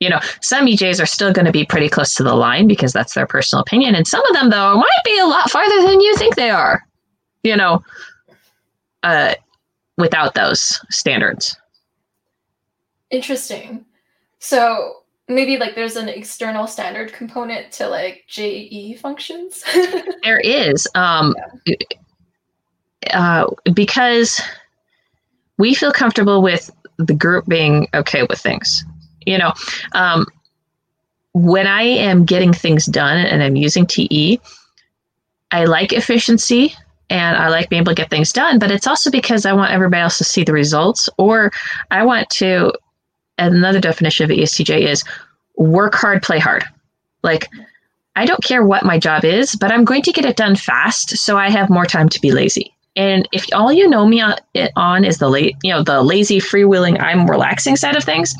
[0.00, 2.92] You know, some EJs are still going to be pretty close to the line because
[2.92, 3.94] that's their personal opinion.
[3.94, 6.86] And some of them, though, might be a lot farther than you think they are,
[7.42, 7.82] you know,
[9.02, 9.34] uh,
[9.96, 11.56] without those standards.
[13.10, 13.84] Interesting.
[14.38, 19.62] So maybe like there's an external standard component to like JE functions?
[20.22, 20.88] there is.
[20.94, 21.34] Um,
[21.66, 21.76] yeah.
[23.12, 24.40] uh, because
[25.58, 28.84] we feel comfortable with the group being okay with things.
[29.28, 29.52] You know,
[29.92, 30.26] um,
[31.34, 34.40] when I am getting things done and I'm using TE,
[35.50, 36.74] I like efficiency
[37.10, 39.72] and I like being able to get things done, but it's also because I want
[39.72, 41.52] everybody else to see the results, or
[41.90, 42.72] I want to.
[43.40, 45.04] Another definition of ESTJ is
[45.56, 46.64] work hard, play hard.
[47.22, 47.48] Like,
[48.16, 51.16] I don't care what my job is, but I'm going to get it done fast
[51.16, 52.74] so I have more time to be lazy.
[52.96, 57.00] And if all you know me on, is the late, you know, the lazy, freewheeling,
[57.00, 58.34] I'm relaxing side of things,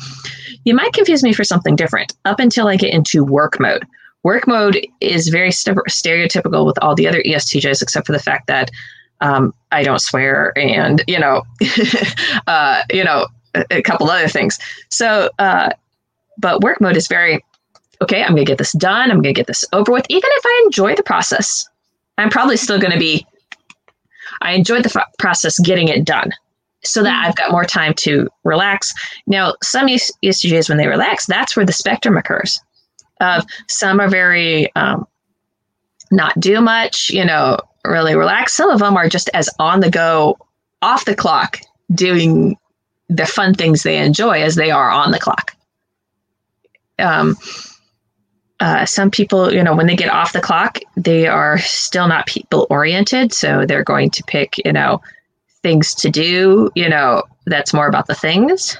[0.65, 3.85] you might confuse me for something different up until I get into work mode.
[4.23, 8.47] Work mode is very st- stereotypical with all the other ESTJs, except for the fact
[8.47, 8.69] that
[9.21, 11.43] um, I don't swear and you know,
[12.47, 14.57] uh, you know, a, a, couple other things.
[14.89, 15.71] So, uh,
[16.37, 17.43] but work mode is very
[18.01, 18.23] okay.
[18.23, 19.11] I'm going to get this done.
[19.11, 20.05] I'm going to get this over with.
[20.09, 21.67] Even if I enjoy the process,
[22.17, 23.25] I'm probably still going to be
[24.41, 26.31] I enjoyed the f- process getting it done
[26.83, 28.93] so that I've got more time to relax.
[29.27, 32.59] Now, some ESTJs, when they relax, that's where the spectrum occurs.
[33.19, 35.05] Of some are very um,
[36.11, 38.53] not do much, you know, really relax.
[38.53, 40.37] Some of them are just as on the go,
[40.81, 41.59] off the clock,
[41.93, 42.57] doing
[43.09, 45.55] the fun things they enjoy as they are on the clock.
[46.97, 47.37] Um,
[48.59, 52.27] uh, some people, you know, when they get off the clock, they are still not
[52.27, 53.33] people oriented.
[53.33, 55.01] So they're going to pick, you know,
[55.63, 58.77] things to do, you know, that's more about the things.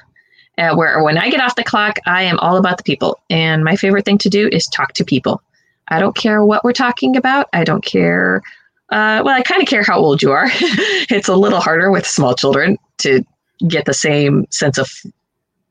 [0.57, 3.17] Uh, where when I get off the clock, I am all about the people.
[3.29, 5.41] And my favorite thing to do is talk to people.
[5.87, 7.47] I don't care what we're talking about.
[7.53, 8.41] I don't care.
[8.89, 10.47] Uh, well, I kind of care how old you are.
[10.51, 13.23] it's a little harder with small children to
[13.67, 14.91] get the same sense of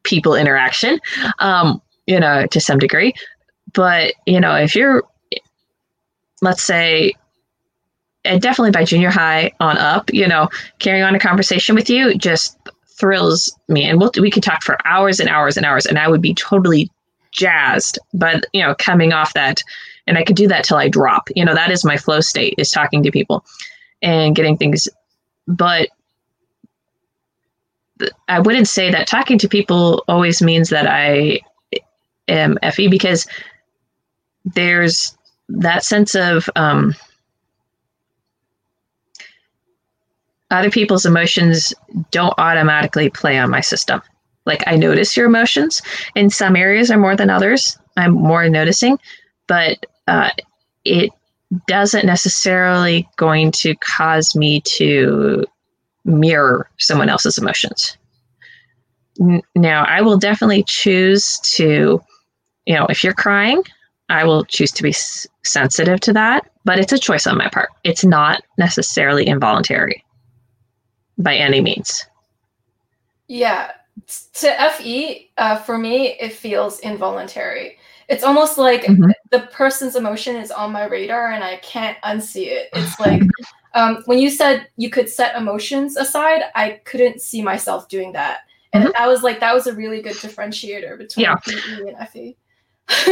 [0.04, 0.98] people interaction,
[1.40, 3.12] um, you know, to some degree.
[3.74, 5.04] But, you know, if you're,
[6.40, 7.12] let's say,
[8.24, 12.14] and definitely by junior high on up, you know, carrying on a conversation with you
[12.16, 13.84] just thrills me.
[13.84, 16.34] And we'll, we could talk for hours and hours and hours, and I would be
[16.34, 16.90] totally
[17.30, 17.98] jazzed.
[18.12, 19.62] But, you know, coming off that,
[20.06, 21.28] and I could do that till I drop.
[21.34, 23.44] You know, that is my flow state is talking to people
[24.02, 24.88] and getting things.
[25.46, 25.88] But
[28.28, 31.40] I wouldn't say that talking to people always means that I
[32.28, 33.26] am FE because
[34.44, 35.16] there's
[35.48, 36.94] that sense of um,
[40.50, 41.74] other people's emotions
[42.10, 44.00] don't automatically play on my system.
[44.46, 45.82] Like I notice your emotions
[46.14, 47.78] in some areas are more than others.
[47.96, 48.98] I'm more noticing,
[49.46, 50.30] but uh,
[50.84, 51.10] it
[51.66, 55.44] doesn't necessarily going to cause me to
[56.04, 57.98] mirror someone else's emotions.
[59.20, 62.00] N- now, I will definitely choose to,
[62.66, 63.62] you know, if you're crying,
[64.08, 67.48] I will choose to be s- sensitive to that, but it's a choice on my
[67.48, 67.70] part.
[67.84, 70.04] It's not necessarily involuntary
[71.18, 72.06] by any means.
[73.26, 73.72] Yeah.
[74.06, 77.78] To FE, uh, for me, it feels involuntary.
[78.08, 79.10] It's almost like mm-hmm.
[79.30, 82.70] the person's emotion is on my radar and I can't unsee it.
[82.72, 83.22] It's like
[83.74, 88.40] um, when you said you could set emotions aside, I couldn't see myself doing that.
[88.72, 89.02] And mm-hmm.
[89.02, 91.34] I was like, that was a really good differentiator between yeah.
[91.44, 92.36] TE and FE.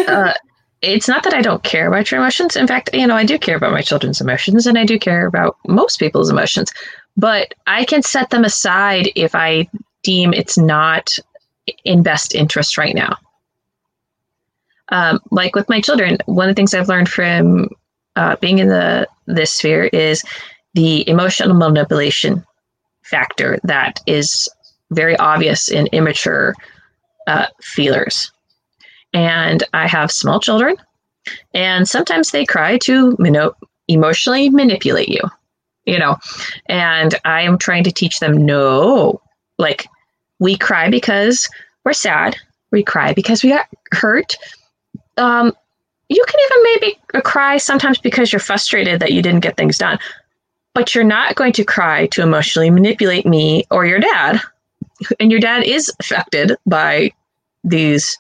[0.09, 0.33] uh,
[0.83, 2.57] it's not that I don't care about your emotions.
[2.57, 5.27] In fact, you know, I do care about my children's emotions and I do care
[5.27, 6.73] about most people's emotions,
[7.17, 9.69] but I can set them aside if I
[10.03, 11.11] deem it's not
[11.85, 13.17] in best interest right now.
[14.91, 17.69] Um, like with my children, one of the things I've learned from
[18.15, 20.23] uh, being in the this sphere is
[20.75, 22.45] the emotional manipulation
[23.03, 24.49] factor that is
[24.91, 26.55] very obvious in immature
[27.27, 28.31] uh, feelers.
[29.17, 30.77] And I have small children,
[31.55, 33.55] and sometimes they cry to you know,
[33.89, 35.23] emotionally manipulate you,
[35.87, 36.19] you know.
[36.67, 39.23] And I am trying to teach them no,
[39.59, 39.87] like
[40.39, 41.49] we cry because
[41.83, 42.37] we're sad,
[42.73, 44.37] we cry because we got hurt.
[45.17, 45.57] Um,
[46.11, 49.99] you can even maybe cry sometimes because you're frustrated that you didn't get things done,
[50.75, 54.43] but you're not going to cry to emotionally manipulate me or your dad.
[55.19, 57.13] And your dad is affected by
[57.65, 58.19] these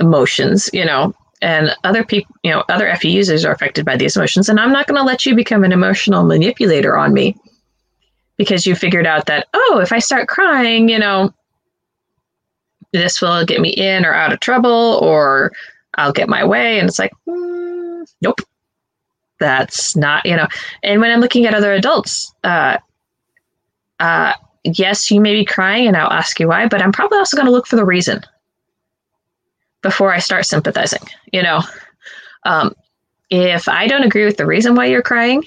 [0.00, 4.16] emotions, you know, and other people, you know, other FE users are affected by these
[4.16, 4.48] emotions.
[4.48, 7.36] And I'm not going to let you become an emotional manipulator on me
[8.36, 11.32] because you figured out that, oh, if I start crying, you know,
[12.92, 15.52] this will get me in or out of trouble or
[15.94, 16.78] I'll get my way.
[16.78, 18.40] And it's like, mm, nope,
[19.38, 20.48] that's not, you know.
[20.82, 22.78] And when I'm looking at other adults, uh,
[23.98, 24.34] uh,
[24.64, 27.46] yes, you may be crying and I'll ask you why, but I'm probably also going
[27.46, 28.22] to look for the reason
[29.82, 31.02] before I start sympathizing.
[31.32, 31.60] You know,
[32.44, 32.74] um,
[33.30, 35.44] if I don't agree with the reason why you're crying,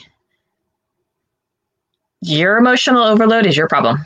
[2.22, 4.06] your emotional overload is your problem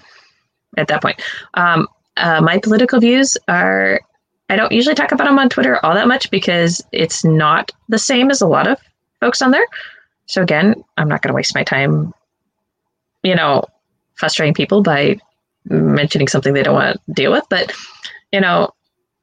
[0.78, 1.22] at that point.
[1.54, 1.88] Um,
[2.18, 4.02] uh, my political views are,
[4.50, 8.00] I don't usually talk about them on Twitter all that much because it's not the
[8.00, 8.80] same as a lot of
[9.20, 9.66] folks on there.
[10.26, 12.14] So again, I'm not going to waste my time,
[13.24, 13.64] you know,
[14.16, 15.20] frustrating people by
[15.66, 17.44] mentioning something they don't want to deal with.
[17.50, 17.72] But,
[18.32, 18.74] you know,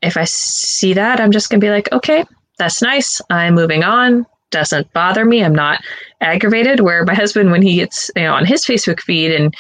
[0.05, 2.25] if I see that, I'm just going to be like, okay,
[2.59, 3.21] that's nice.
[3.31, 4.27] I'm moving on.
[4.51, 5.43] Doesn't bother me.
[5.43, 5.83] I'm not
[6.21, 6.81] aggravated.
[6.81, 9.55] Where my husband, when he gets, you know, on his Facebook feed and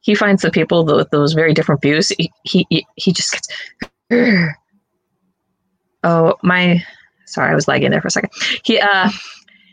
[0.00, 3.48] he finds the people with those very different views, he, he, he just gets,
[6.02, 6.82] oh, my,
[7.26, 8.30] sorry, I was lagging there for a second.
[8.64, 9.10] He, uh,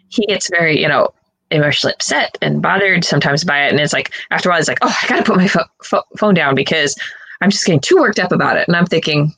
[0.10, 1.10] he gets very, you know,
[1.50, 3.72] emotionally upset and bothered sometimes by it.
[3.72, 5.63] And it's like, after a while, it's like, oh, I got to put my fo-
[5.84, 6.96] fo- phone down because
[7.42, 8.68] I'm just getting too worked up about it.
[8.68, 9.34] And I'm thinking,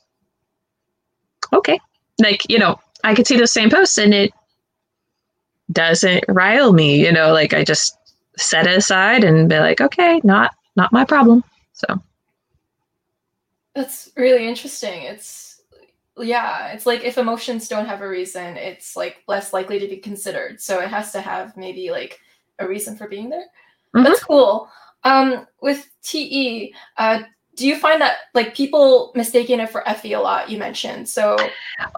[1.52, 1.80] okay,
[2.18, 4.32] like, you know, I could see those same posts and it
[5.72, 7.96] doesn't rile me, you know, like I just
[8.36, 11.44] set it aside and be like, okay, not, not my problem.
[11.72, 12.02] So
[13.74, 15.02] that's really interesting.
[15.02, 15.50] It's,
[16.22, 19.96] yeah it's like if emotions don't have a reason it's like less likely to be
[19.96, 22.18] considered so it has to have maybe like
[22.58, 23.46] a reason for being there
[23.94, 24.02] mm-hmm.
[24.02, 24.68] that's cool
[25.04, 27.20] um with te uh
[27.60, 31.36] do you find that like people mistaking it for fe a lot you mentioned so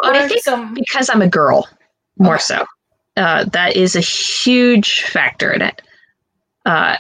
[0.05, 1.69] I think some because i'm a girl
[2.19, 2.43] more okay.
[2.43, 2.67] so
[3.17, 5.83] uh, that is a huge factor in it
[6.67, 6.97] uh,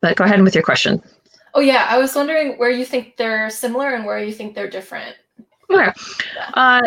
[0.00, 1.02] but go ahead with your question
[1.54, 4.70] oh yeah i was wondering where you think they're similar and where you think they're
[4.70, 5.16] different
[5.72, 5.92] Okay.
[6.54, 6.82] Uh,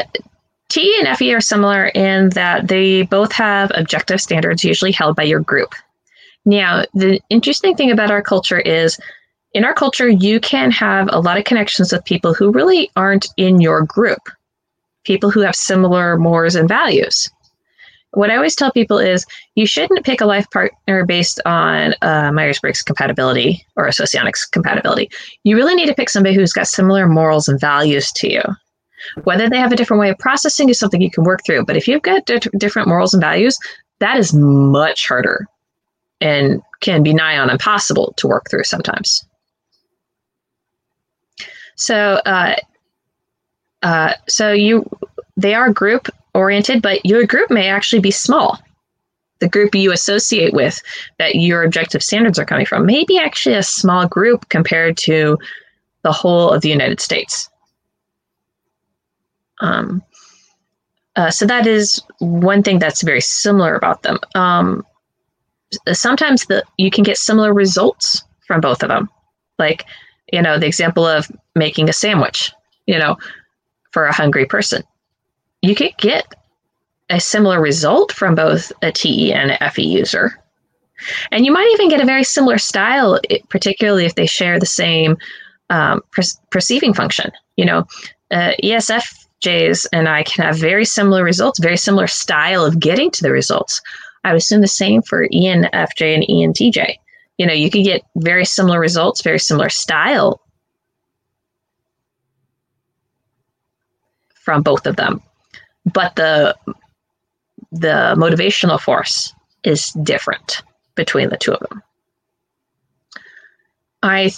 [0.70, 5.24] T and FE are similar in that they both have objective standards usually held by
[5.24, 5.74] your group.
[6.46, 9.00] Now, the interesting thing about our culture is
[9.56, 13.28] in our culture, you can have a lot of connections with people who really aren't
[13.38, 14.20] in your group,
[15.06, 17.30] people who have similar mores and values.
[18.12, 22.34] What I always tell people is you shouldn't pick a life partner based on uh,
[22.34, 25.10] Myers Briggs compatibility or a socionics compatibility.
[25.46, 28.42] You really need to pick somebody who's got similar morals and values to you.
[29.24, 31.64] Whether they have a different way of processing is something you can work through.
[31.64, 33.58] But if you've got di- different morals and values,
[34.00, 35.48] that is much harder
[36.20, 39.26] and can be nigh on impossible to work through sometimes.
[41.76, 42.56] So, uh,
[43.84, 44.90] uh, so you,
[45.38, 48.60] they are group oriented, but your group may actually be small.
[49.40, 50.82] The group you associate with
[51.20, 55.38] that your objective standards are coming from may be actually a small group compared to
[56.04, 57.50] the whole of the United States.
[59.60, 60.02] Um,
[61.16, 64.20] uh, so that is one thing that's very similar about them.
[64.36, 64.86] Um,
[65.92, 69.10] sometimes the you can get similar results from both of them,
[69.58, 69.86] like
[70.32, 72.52] you know the example of making a sandwich.
[72.86, 73.18] You know,
[73.92, 74.84] for a hungry person,
[75.62, 76.36] you could get
[77.10, 80.40] a similar result from both a TE and FE user.
[81.32, 83.20] And you might even get a very similar style,
[83.50, 85.18] particularly if they share the same
[85.70, 87.32] um, per- perceiving function.
[87.58, 87.88] You know,
[88.32, 89.04] uh, ESF
[89.42, 93.32] J's and I can have very similar results, very similar style of getting to the
[93.32, 93.82] results.
[94.24, 96.96] I would assume the same for ENFJ and ENTJ.
[97.38, 100.42] You know, you could get very similar results, very similar style
[104.34, 105.22] from both of them.
[105.86, 106.56] But the
[107.72, 109.34] the motivational force
[109.64, 110.62] is different
[110.96, 111.84] between the two of them.
[114.02, 114.32] I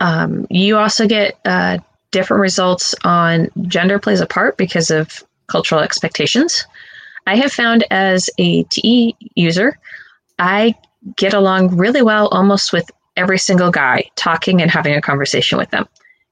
[0.00, 1.78] um, you also get uh,
[2.10, 6.66] different results on gender plays a part because of cultural expectations.
[7.26, 9.78] I have found as a TE user,
[10.38, 10.74] I
[11.16, 15.70] get along really well almost with every single guy, talking and having a conversation with
[15.70, 15.88] them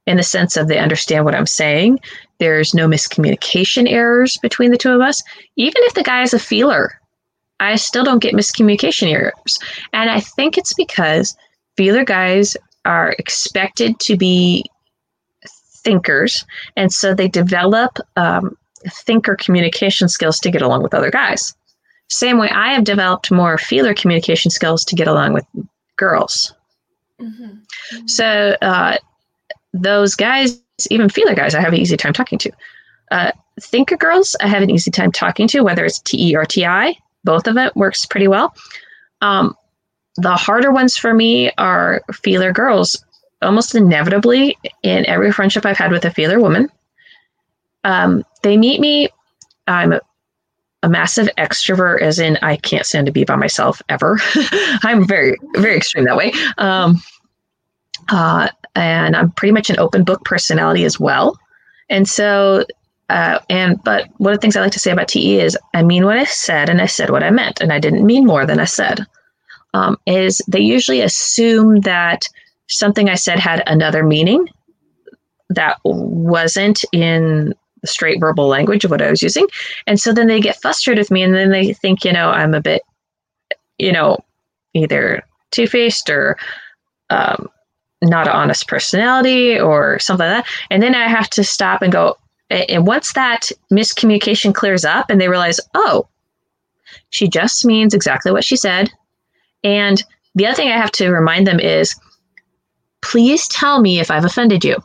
[0.06, 1.98] in the sense of they understand what I'm saying.
[2.38, 5.22] There's no miscommunication errors between the two of us.
[5.56, 7.00] Even if the guy is a feeler,
[7.60, 9.58] I still don't get miscommunication errors.
[9.92, 11.36] And I think it's because
[11.76, 14.64] feeler guys are expected to be
[15.82, 16.44] thinkers.
[16.76, 18.56] And so they develop um,
[18.88, 21.54] thinker communication skills to get along with other guys.
[22.08, 25.44] Same way I have developed more feeler communication skills to get along with
[25.96, 26.54] girls.
[27.20, 27.44] Mm-hmm.
[27.44, 28.06] Mm-hmm.
[28.06, 28.98] So uh,
[29.72, 32.52] those guys, even feeler guys, I have an easy time talking to.
[33.10, 36.98] Uh, thinker girls, I have an easy time talking to, whether it's TE or TI.
[37.24, 38.54] Both of it works pretty well.
[39.20, 39.56] Um,
[40.16, 43.02] the harder ones for me are feeler girls.
[43.42, 46.70] Almost inevitably, in every friendship I've had with a feeler woman,
[47.84, 49.08] um, they meet me.
[49.66, 49.94] I'm
[50.86, 54.18] a, massive extrovert, as in I can't stand to be by myself ever.
[54.82, 56.32] I'm very, very extreme that way.
[56.58, 57.02] Um,
[58.08, 61.38] uh, and I'm pretty much an open book personality as well.
[61.88, 62.64] And so,
[63.08, 65.82] uh, and but one of the things I like to say about TE is I
[65.82, 68.44] mean what I said, and I said what I meant, and I didn't mean more
[68.46, 69.06] than I said.
[69.74, 72.26] Um, is they usually assume that
[72.68, 74.48] something I said had another meaning
[75.50, 79.46] that wasn't in the straight verbal language of what I was using.
[79.86, 82.54] And so then they get frustrated with me and then they think, you know, I'm
[82.54, 82.82] a bit,
[83.78, 84.18] you know,
[84.74, 86.36] either two faced or
[87.10, 87.48] um,
[88.02, 90.52] not an honest personality or something like that.
[90.70, 92.16] And then I have to stop and go.
[92.50, 96.08] And once that miscommunication clears up and they realize, oh,
[97.10, 98.90] she just means exactly what she said.
[99.64, 100.02] And
[100.34, 101.98] the other thing I have to remind them is
[103.00, 104.76] please tell me if I've offended you.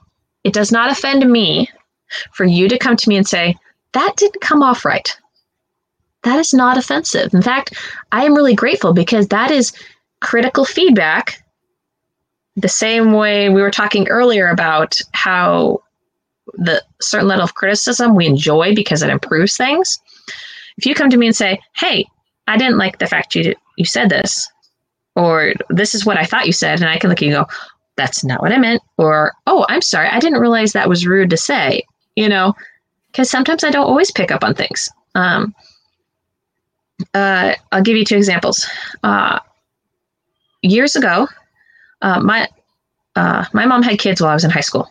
[0.43, 1.69] It does not offend me
[2.33, 3.55] for you to come to me and say,
[3.93, 5.15] that didn't come off right.
[6.23, 7.33] That is not offensive.
[7.33, 7.73] In fact,
[8.11, 9.73] I am really grateful because that is
[10.21, 11.43] critical feedback
[12.55, 15.81] the same way we were talking earlier about how
[16.53, 19.99] the certain level of criticism we enjoy because it improves things.
[20.77, 22.05] If you come to me and say, "Hey,
[22.47, 24.49] I didn't like the fact you you said this,"
[25.15, 27.45] or "This is what I thought you said," and I can look at you and
[27.45, 27.53] go,
[27.95, 31.29] "That's not what I meant," or "Oh, I'm sorry, I didn't realize that was rude
[31.29, 31.83] to say,"
[32.15, 32.53] you know,
[33.11, 34.89] because sometimes I don't always pick up on things.
[35.15, 35.53] Um,
[37.13, 38.67] uh, I'll give you two examples.
[39.03, 39.39] Uh,
[40.61, 41.27] years ago,
[42.01, 42.47] uh, my
[43.15, 44.89] uh, my mom had kids while I was in high school,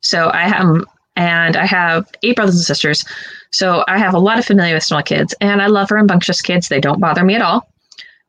[0.00, 0.84] so I have
[1.16, 3.04] and I have eight brothers and sisters.
[3.50, 6.68] So I have a lot of familiar with small kids, and I love rambunctious kids.
[6.68, 7.68] They don't bother me at all.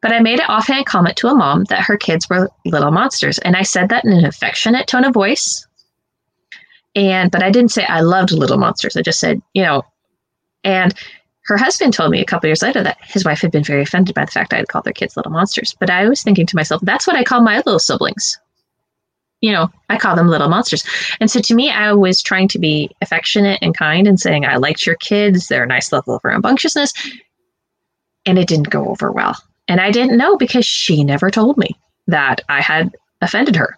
[0.01, 3.39] But I made an offhand comment to a mom that her kids were little monsters,
[3.39, 5.66] and I said that in an affectionate tone of voice.
[6.97, 8.97] And but I didn't say I loved little monsters.
[8.97, 9.83] I just said, you know,
[10.63, 10.95] and
[11.45, 14.15] her husband told me a couple years later that his wife had been very offended
[14.15, 15.75] by the fact I had called their kids little monsters.
[15.79, 18.37] But I was thinking to myself, that's what I call my little siblings.
[19.41, 20.83] You know, I call them little monsters.
[21.19, 24.57] And so to me, I was trying to be affectionate and kind and saying, I
[24.57, 25.47] liked your kids.
[25.47, 26.91] They're a nice level of rambunctiousness.
[28.25, 29.37] And it didn't go over well.
[29.67, 31.77] And I didn't know because she never told me
[32.07, 33.77] that I had offended her.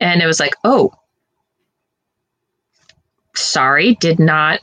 [0.00, 0.92] And it was like, oh,
[3.34, 4.60] sorry, did not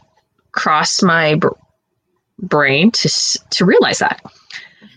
[0.51, 1.39] cross my
[2.39, 3.09] brain to
[3.51, 4.21] to realize that.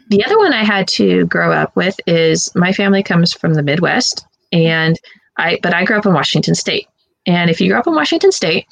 [0.08, 3.62] The other one I had to grow up with is my family comes from the
[3.62, 4.98] Midwest, and
[5.38, 6.86] I but I grew up in Washington State.
[7.26, 8.66] And if you grew up in Washington State,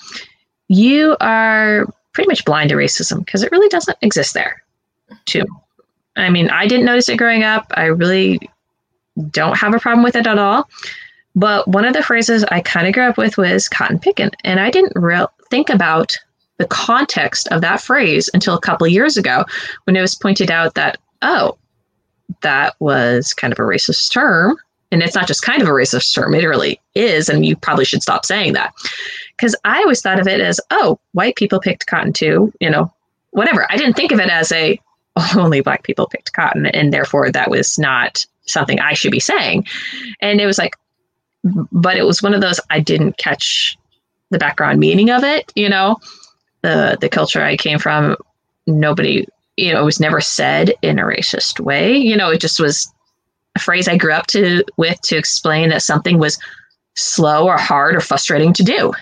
[0.69, 4.63] you are pretty much blind to racism because it really doesn't exist there.
[5.25, 5.45] Too.
[6.17, 7.67] I mean, I didn't notice it growing up.
[7.75, 8.41] I really
[9.31, 10.69] don't have a problem with it at all.
[11.37, 14.61] But one of the phrases I kind of grew up with was cotton picking, and
[14.61, 16.17] I didn't real think about
[16.59, 19.45] the context of that phrase until a couple years ago
[19.85, 21.57] when it was pointed out that, oh,
[22.43, 24.59] that was kind of a racist term.
[24.93, 27.29] And it's not just kind of a racist term, it really is.
[27.29, 28.75] And you probably should stop saying that.
[29.37, 32.93] Because I always thought of it as, oh, white people picked cotton too, you know,
[33.31, 33.67] whatever.
[33.71, 34.79] I didn't think of it as a
[35.37, 36.67] only black people picked cotton.
[36.67, 39.67] And therefore that was not something I should be saying.
[40.21, 40.77] And it was like,
[41.45, 43.77] but it was one of those I didn't catch
[44.31, 45.97] the background meaning of it, you know
[46.63, 48.17] the the culture I came from,
[48.67, 49.27] nobody,
[49.57, 51.97] you know, it was never said in a racist way.
[51.97, 52.93] You know, it just was
[53.57, 56.39] a phrase I grew up to with to explain that something was
[56.97, 58.93] slow or hard or frustrating to do.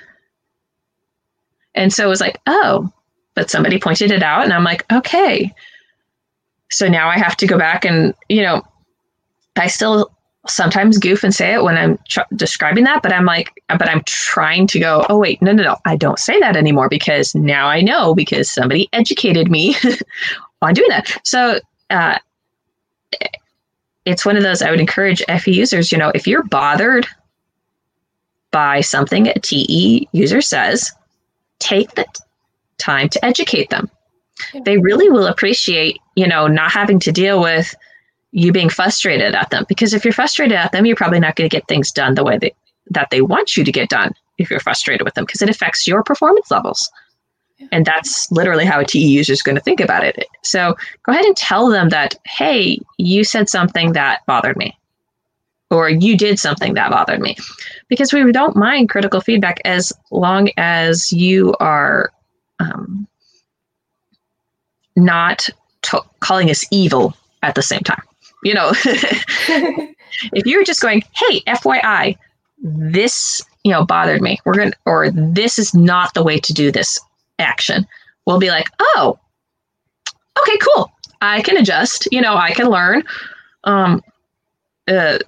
[1.75, 2.93] And so it was like, oh,
[3.35, 5.53] but somebody pointed it out, and I'm like, okay.
[6.71, 8.63] So now I have to go back and, you know,
[9.57, 10.13] I still
[10.49, 14.03] sometimes goof and say it when I'm tr- describing that, but I'm like, but I'm
[14.05, 17.67] trying to go, oh, wait, no, no, no, I don't say that anymore because now
[17.67, 19.77] I know because somebody educated me
[20.63, 21.21] on doing that.
[21.25, 22.19] So, uh,
[24.05, 27.07] it's one of those I would encourage FE users, you know, if you're bothered
[28.51, 30.91] by something a TE user says,
[31.59, 32.07] take the
[32.79, 33.91] time to educate them.
[34.65, 37.75] They really will appreciate, you know, not having to deal with
[38.33, 39.65] you being frustrated at them.
[39.69, 42.25] Because if you're frustrated at them, you're probably not going to get things done the
[42.25, 42.55] way they,
[42.91, 45.87] that they want you to get done if you're frustrated with them, because it affects
[45.87, 46.91] your performance levels.
[47.73, 50.25] And that's literally how a TE user is going to think about it.
[50.45, 54.79] So go ahead and tell them that, hey, you said something that bothered me,
[55.71, 57.37] or you did something that bothered me.
[57.89, 62.13] Because we don't mind critical feedback as long as you are
[62.61, 63.09] um,
[64.95, 65.49] not
[65.83, 68.03] t- calling us evil at the same time.
[68.45, 72.17] You know, if you're just going, hey, FYI,
[72.63, 74.39] this you know bothered me.
[74.45, 77.01] We're gonna or this is not the way to do this
[77.39, 77.87] action.
[78.27, 79.19] We'll be like oh
[80.41, 80.93] okay cool.
[81.21, 82.09] I can adjust.
[82.13, 83.05] You know i can learn.
[83.65, 84.03] Um
[84.89, 85.19] uh,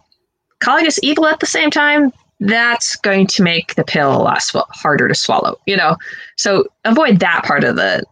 [0.60, 4.40] calling us evil at the same time that's going to make the pill a lot
[4.42, 5.96] sw- harder to swallow you know?
[6.36, 8.02] So avoid that part of the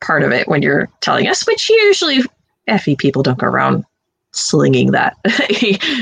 [0.00, 2.22] part of it when you're telling us which usually
[2.66, 3.84] fe people don't go around
[4.32, 5.16] slinging that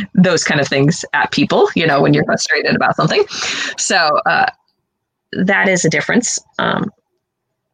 [0.14, 3.24] those kind of things at people you know when you're frustrated about something.
[3.78, 4.46] So uh,
[5.32, 6.90] that is a difference um,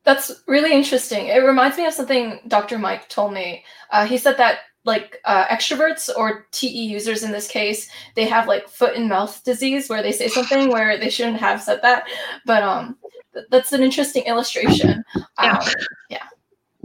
[0.04, 1.28] that's really interesting.
[1.28, 3.64] It reminds me of something dr mike told me.
[3.90, 8.46] Uh, he said that like uh, extroverts or te users in this case they have
[8.46, 12.04] like foot and mouth disease where they say something where they shouldn't have said that.
[12.44, 12.96] But um
[13.32, 15.02] th- that's an interesting illustration.
[15.40, 15.58] Yeah.
[15.58, 15.68] Um,
[16.10, 16.26] yeah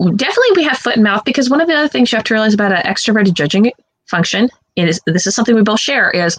[0.08, 2.34] definitely we have foot and mouth because one of the other things you have to
[2.34, 3.72] realize about an extroverted judging
[4.06, 6.38] function is this is something we both share is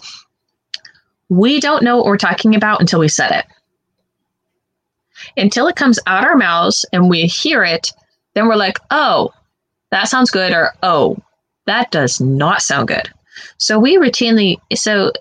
[1.29, 3.45] we don't know what we're talking about until we said it.
[5.37, 7.91] Until it comes out our mouths and we hear it
[8.33, 9.31] then we're like oh
[9.91, 11.17] that sounds good or oh
[11.67, 13.09] that does not sound good.
[13.57, 15.11] So we routinely so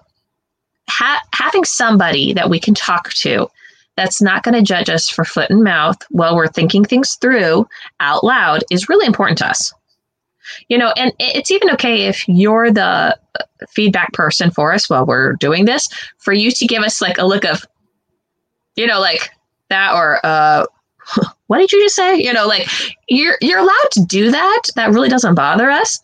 [0.88, 3.51] ha- having somebody that we can talk to
[3.97, 7.66] that's not going to judge us for foot and mouth while we're thinking things through
[8.01, 9.72] out loud is really important to us.
[10.68, 13.16] You know, and it's even okay if you're the
[13.68, 15.86] feedback person for us while we're doing this,
[16.18, 17.64] for you to give us like a look of,
[18.74, 19.30] you know, like
[19.68, 20.66] that or, uh,
[21.47, 22.16] what did you just say?
[22.16, 22.68] You know, like
[23.09, 24.62] you're you're allowed to do that.
[24.76, 25.99] That really doesn't bother us,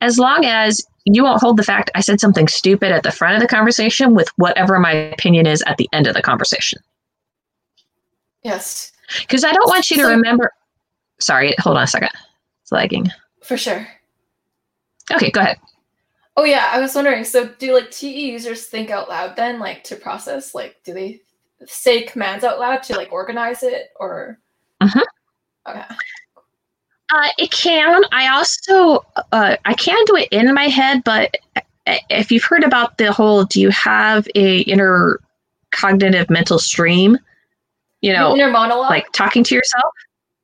[0.00, 3.34] as long as you won't hold the fact I said something stupid at the front
[3.34, 6.78] of the conversation with whatever my opinion is at the end of the conversation.
[8.44, 8.92] Yes.
[9.20, 10.52] Because I don't want you to so, remember.
[11.20, 12.10] Sorry, hold on a second.
[12.62, 13.10] It's lagging.
[13.42, 13.86] For sure.
[15.12, 15.58] Okay, go ahead.
[16.36, 17.24] Oh yeah, I was wondering.
[17.24, 20.54] So, do like TE users think out loud then, like to process?
[20.54, 21.20] Like, do they
[21.66, 24.38] say commands out loud to like organize it, or?
[24.80, 25.04] Uh-huh.
[25.68, 25.84] Okay.
[27.12, 28.02] Uh, it can.
[28.12, 31.36] I also uh, I can do it in my head, but
[31.86, 35.20] if you've heard about the whole, do you have a inner
[35.70, 37.18] cognitive mental stream?
[38.04, 39.90] You know, inner monologue, like talking to yourself,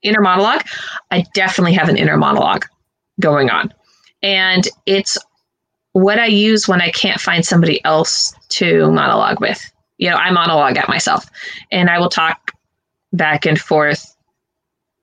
[0.02, 0.62] inner monologue.
[1.10, 2.64] I definitely have an inner monologue
[3.20, 3.74] going on.
[4.22, 5.18] And it's
[5.92, 9.60] what I use when I can't find somebody else to monologue with.
[9.98, 11.26] You know, I monologue at myself
[11.70, 12.52] and I will talk
[13.12, 14.16] back and forth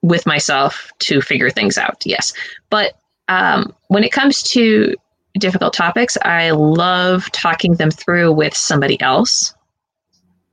[0.01, 2.01] with myself to figure things out.
[2.07, 2.33] Yes.
[2.71, 2.93] But
[3.27, 4.95] um, when it comes to
[5.37, 9.53] difficult topics, I love talking them through with somebody else.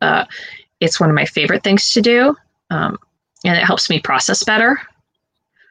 [0.02, 0.26] Uh,
[0.84, 2.36] it's one of my favorite things to do,
[2.70, 2.98] um,
[3.44, 4.80] and it helps me process better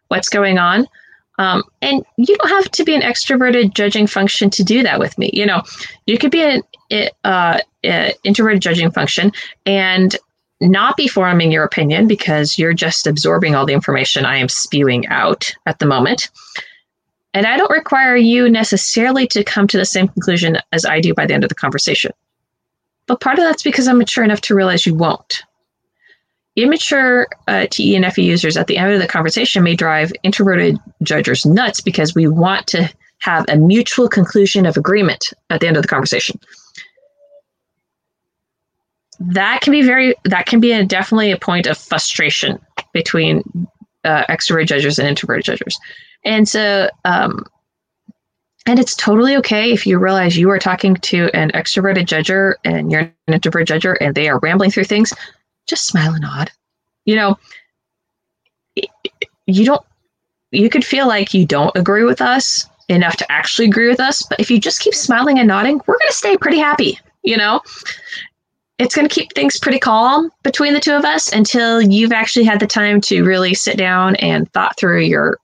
[0.09, 0.87] what's going on.
[1.39, 5.17] Um, and you don't have to be an extroverted judging function to do that with
[5.17, 5.31] me.
[5.33, 5.63] You know,
[6.05, 7.59] you could be an uh,
[8.23, 9.31] introverted judging function
[9.65, 10.15] and
[10.61, 15.07] not be forming your opinion because you're just absorbing all the information I am spewing
[15.07, 16.29] out at the moment.
[17.33, 21.15] And I don't require you necessarily to come to the same conclusion as I do
[21.15, 22.11] by the end of the conversation.
[23.13, 25.43] But part of that's because I'm mature enough to realize you won't.
[26.55, 30.79] Immature uh, TE and FE users at the end of the conversation may drive introverted
[31.03, 35.77] judges nuts because we want to have a mutual conclusion of agreement at the end
[35.77, 36.39] of the conversation.
[39.19, 42.57] That can be very, that can be a, definitely a point of frustration
[42.93, 43.43] between
[44.05, 45.79] uh, extroverted judges and introverted judges.
[46.25, 47.45] And so um,
[48.65, 52.91] and it's totally okay if you realize you are talking to an extroverted judger and
[52.91, 55.13] you're an introvert judger and they are rambling through things.
[55.67, 56.49] Just smile and nod.
[57.05, 57.39] You know,
[59.45, 59.85] you don't,
[60.51, 64.21] you could feel like you don't agree with us enough to actually agree with us.
[64.23, 67.35] But if you just keep smiling and nodding, we're going to stay pretty happy, you
[67.35, 67.61] know?
[68.79, 72.45] It's going to keep things pretty calm between the two of us until you've actually
[72.45, 75.37] had the time to really sit down and thought through your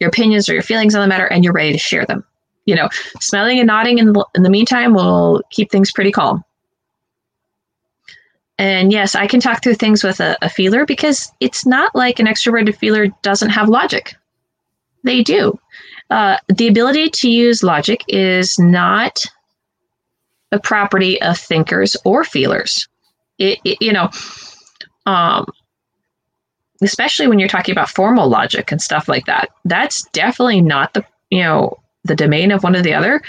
[0.00, 2.24] your opinions or your feelings on the matter and you're ready to share them.
[2.64, 2.88] You know,
[3.20, 6.44] smiling and nodding in the, in the meantime will keep things pretty calm.
[8.58, 12.20] And yes, I can talk through things with a, a feeler because it's not like
[12.20, 14.14] an extroverted feeler doesn't have logic.
[15.02, 15.58] They do.
[16.10, 19.24] Uh, the ability to use logic is not
[20.52, 22.86] a property of thinkers or feelers.
[23.38, 24.10] It, it, you know,
[25.06, 25.46] um,
[26.82, 29.48] especially when you're talking about formal logic and stuff like that.
[29.64, 33.22] That's definitely not the you know the domain of one or the other.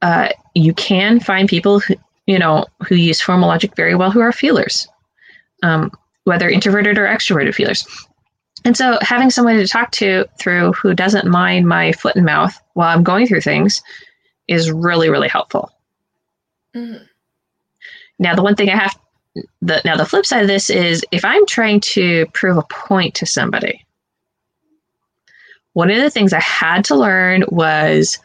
[0.00, 1.94] Uh, you can find people who
[2.26, 4.88] you know who use formal logic very well who are feelers,
[5.62, 5.90] um,
[6.24, 7.86] whether introverted or extroverted feelers.
[8.64, 12.56] And so having someone to talk to through who doesn't mind my foot and mouth
[12.74, 13.82] while I'm going through things
[14.46, 15.70] is really, really helpful.
[16.74, 17.04] Mm-hmm.
[18.18, 18.98] Now, the one thing I have,
[19.62, 23.14] the, now the flip side of this is if I'm trying to prove a point
[23.16, 23.84] to somebody,
[25.74, 28.18] one of the things I had to learn was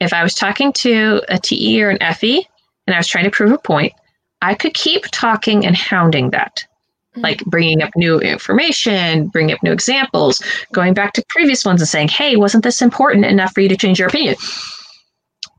[0.00, 2.46] if I was talking to a TE or an FE
[2.86, 3.92] and I was trying to prove a point,
[4.40, 6.64] I could keep talking and hounding that
[7.10, 7.22] Mm-hmm.
[7.22, 10.40] like bringing up new information, bringing up new examples,
[10.72, 13.76] going back to previous ones and saying, hey, wasn't this important enough for you to
[13.76, 14.36] change your opinion?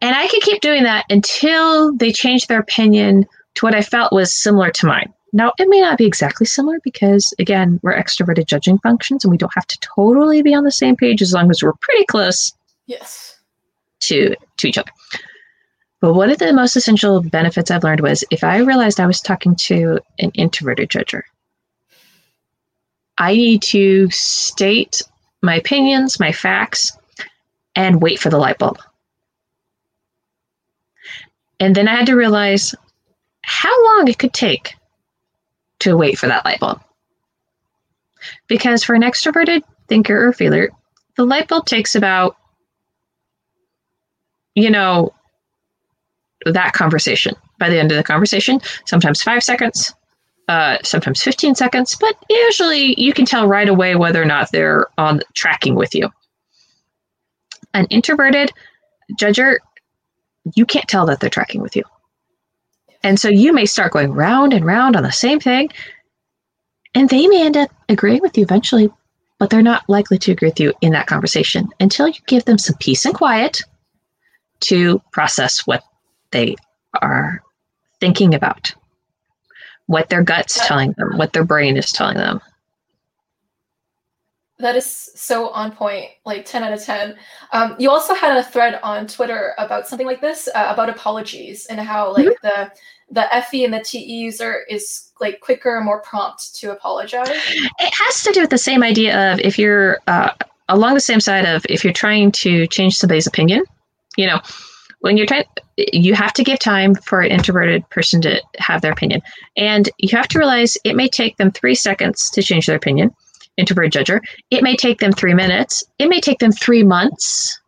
[0.02, 3.26] And I could keep doing that until they changed their opinion
[3.56, 5.14] to what I felt was similar to mine.
[5.34, 9.38] Now, it may not be exactly similar because, again, we're extroverted judging functions and we
[9.38, 12.54] don't have to totally be on the same page as long as we're pretty close
[12.86, 13.40] yes.
[14.02, 14.92] to, to each other.
[16.02, 19.22] But one of the most essential benefits I've learned was if I realized I was
[19.22, 21.22] talking to an introverted judger,
[23.18, 25.02] I need to state
[25.42, 26.98] my opinions, my facts,
[27.76, 28.80] and wait for the light bulb.
[31.60, 32.74] And then I had to realize
[33.44, 34.76] how long it could take
[35.82, 36.82] to wait for that light bulb.
[38.48, 40.70] Because for an extroverted thinker or feeler,
[41.18, 42.38] the light bulb takes about,
[44.56, 45.14] you know,
[46.46, 47.36] that conversation.
[47.60, 49.94] By the end of the conversation, sometimes five seconds,
[50.48, 54.88] uh, sometimes 15 seconds, but usually you can tell right away whether or not they're
[54.98, 56.10] on tracking with you.
[57.74, 58.52] An introverted
[59.14, 59.58] judger,
[60.56, 61.84] you can't tell that they're tracking with you.
[63.04, 65.70] And so you may start going round and round on the same thing,
[66.94, 68.90] and they may end up agreeing with you eventually,
[69.40, 72.58] but they're not likely to agree with you in that conversation until you give them
[72.58, 73.62] some peace and quiet
[74.62, 75.84] to process what
[76.32, 76.56] they
[77.02, 77.42] are
[78.00, 78.74] thinking about
[79.88, 82.40] what their gut's telling them, what their brain is telling them.
[84.62, 87.16] That is so on point, like 10 out of 10.
[87.52, 91.66] Um, you also had a thread on Twitter about something like this, uh, about apologies
[91.66, 92.48] and how like mm-hmm.
[92.48, 92.72] the
[93.14, 97.28] the FE and the TE user is like quicker and more prompt to apologize.
[97.30, 100.32] It has to do with the same idea of if you're uh,
[100.70, 103.64] along the same side of if you're trying to change somebody's opinion,
[104.16, 104.40] you know,
[105.02, 105.44] when you're trying
[105.78, 109.22] you have to give time for an introverted person to have their opinion
[109.58, 113.14] and you have to realize it may take them three seconds to change their opinion
[113.62, 114.20] introverted judger.
[114.50, 115.84] It may take them three minutes.
[116.00, 117.60] It may take them three months.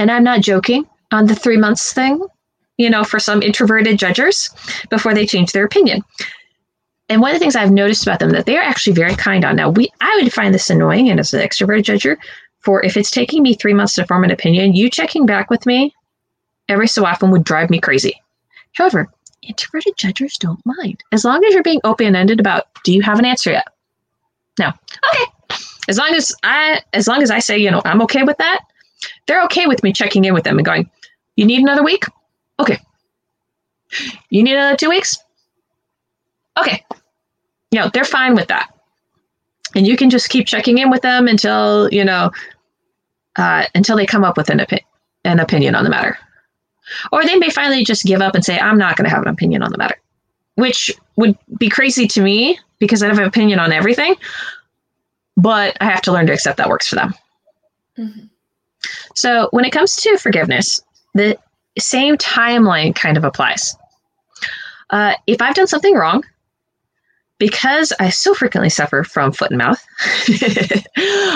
[0.00, 2.24] And i'm not joking on the three months thing
[2.76, 4.50] you know for some introverted judgers
[4.90, 6.02] before they change their opinion.
[7.10, 9.56] And one of the things i've noticed about them that they're actually very kind on.
[9.56, 12.16] Now we i would find this annoying and as an extroverted judger
[12.60, 15.64] for if it's taking me three months to form an opinion you checking back with
[15.66, 15.94] me
[16.68, 18.20] every so often would drive me crazy.
[18.74, 19.08] However,
[19.42, 21.02] introverted judgers don't mind.
[21.12, 23.66] As long as you're being open ended about do you have an answer yet?
[24.58, 24.68] No.
[24.68, 25.24] Okay.
[25.88, 28.60] As long as I as long as I say, you know, I'm okay with that,
[29.26, 30.90] they're okay with me checking in with them and going,
[31.36, 32.04] You need another week?
[32.60, 32.78] Okay.
[34.30, 35.18] You need another two weeks?
[36.58, 36.84] Okay.
[37.70, 38.72] You know, they're fine with that.
[39.74, 42.30] And you can just keep checking in with them until, you know,
[43.36, 44.84] uh, until they come up with an, opi-
[45.24, 46.18] an opinion on the matter.
[47.12, 49.28] Or they may finally just give up and say, I'm not going to have an
[49.28, 49.96] opinion on the matter,
[50.58, 54.16] which would be crazy to me because I have an opinion on everything.
[55.36, 57.14] But I have to learn to accept that works for them.
[57.96, 58.26] Mm-hmm.
[59.14, 60.80] So when it comes to forgiveness,
[61.14, 61.38] the
[61.78, 63.76] same timeline kind of applies.
[64.90, 66.24] Uh, if I've done something wrong,
[67.38, 69.86] because I so frequently suffer from foot and mouth,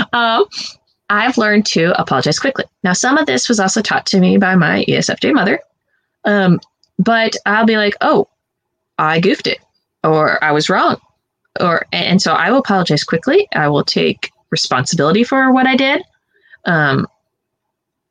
[0.13, 0.47] um,
[1.11, 2.65] I've learned to apologize quickly.
[2.83, 5.61] Now, some of this was also taught to me by my ESFJ mother,
[6.25, 6.59] um,
[6.99, 8.27] but I'll be like, oh,
[8.99, 9.59] I goofed it,
[10.05, 10.97] or I was wrong,
[11.61, 13.49] or and so I will apologize quickly.
[13.55, 16.03] I will take responsibility for what I did,
[16.65, 17.07] um,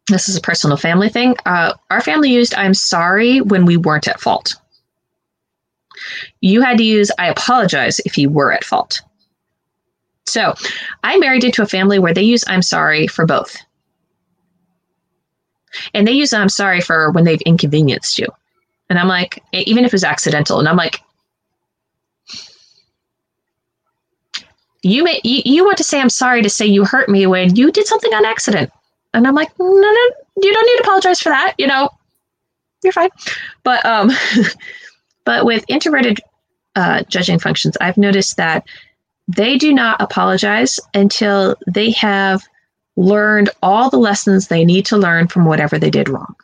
[0.08, 1.36] this is a personal family thing.
[1.46, 4.56] Uh, our family used I'm sorry when we weren't at fault.
[6.42, 9.02] You had to use I apologize if you were at fault.
[10.26, 10.54] So
[11.04, 13.56] I married into a family where they use I'm sorry for both.
[15.94, 18.28] And they use I'm sorry for when they've inconvenienced you.
[18.92, 21.00] And I'm like, even if it was accidental, and I'm like,
[24.84, 27.56] you may you, you want to say I'm sorry to say you hurt me when
[27.56, 28.70] you did something on accident.
[29.14, 30.12] And I'm like, no, no,
[30.42, 31.56] you don't need to apologize for that.
[31.58, 31.90] You know,
[32.84, 33.12] you're fine.
[33.64, 34.12] But um,
[35.26, 36.20] but with introverted
[36.76, 38.68] uh, judging functions, I've noticed that
[39.30, 42.44] they do not apologize until they have
[42.98, 46.36] learned all the lessons they need to learn from whatever they did wrong.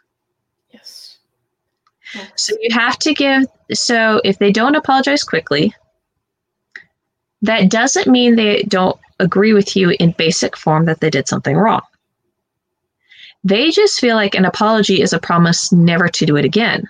[2.36, 3.46] So you have to give.
[3.74, 5.74] So if they don't apologize quickly,
[7.42, 11.56] that doesn't mean they don't agree with you in basic form that they did something
[11.56, 11.82] wrong.
[13.44, 16.88] They just feel like an apology is a promise never to do it again.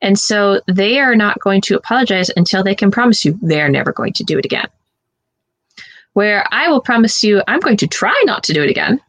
[0.00, 3.92] And so they are not going to apologize until they can promise you they're never
[3.92, 4.66] going to do it again.
[6.12, 9.00] Where I will promise you I'm going to try not to do it again,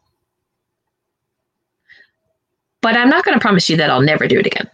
[2.80, 4.68] but I'm not going to promise you that I'll never do it again.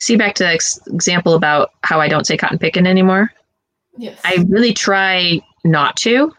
[0.00, 3.32] See back to the ex- example about how I don't say cotton picking anymore.
[3.96, 4.20] Yes.
[4.24, 6.32] I really try not to,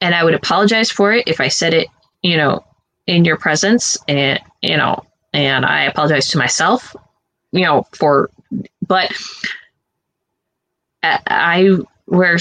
[0.00, 1.88] and I would apologize for it if I said it,
[2.22, 2.64] you know,
[3.06, 6.96] in your presence, and you know, and I apologize to myself,
[7.52, 8.30] you know, for,
[8.86, 9.12] but
[11.02, 12.38] I where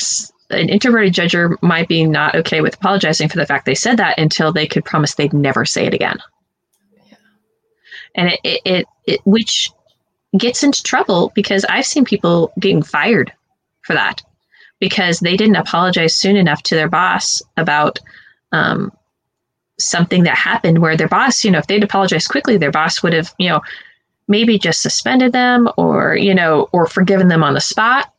[0.49, 4.17] an introverted judger might be not okay with apologizing for the fact they said that
[4.17, 6.17] until they could promise they'd never say it again.
[8.15, 9.71] And it, it, it, it which
[10.37, 13.31] gets into trouble because I've seen people getting fired
[13.81, 14.21] for that
[14.79, 17.99] because they didn't apologize soon enough to their boss about
[18.51, 18.91] um,
[19.79, 23.13] something that happened where their boss, you know, if they'd apologized quickly, their boss would
[23.13, 23.61] have, you know,
[24.27, 28.13] maybe just suspended them or, you know, or forgiven them on the spot.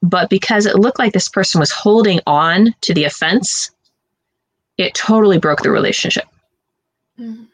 [0.00, 3.70] But because it looked like this person was holding on to the offense,
[4.78, 6.24] it totally broke the relationship
[7.18, 7.44] mm-hmm.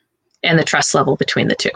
[0.44, 1.70] And the trust level between the 2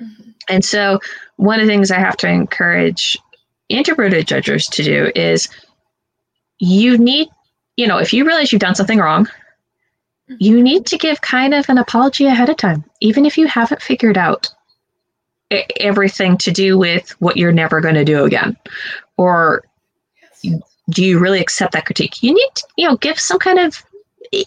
[0.00, 0.30] mm-hmm.
[0.48, 1.00] And so,
[1.36, 3.18] one of the things I have to encourage
[3.68, 5.48] introverted judges to do is
[6.58, 7.28] you need,
[7.76, 9.28] you know, if you realize you've done something wrong,
[10.38, 13.82] you need to give kind of an apology ahead of time, even if you haven't
[13.82, 14.48] figured out
[15.78, 18.56] everything to do with what you're never going to do again.
[19.16, 19.64] Or
[20.90, 22.22] do you really accept that critique?
[22.22, 23.82] You need to, you know, give some kind of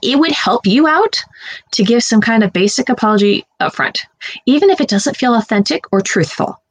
[0.02, 1.24] it would help you out
[1.72, 4.00] to give some kind of basic apology upfront,
[4.46, 6.62] even if it doesn't feel authentic or truthful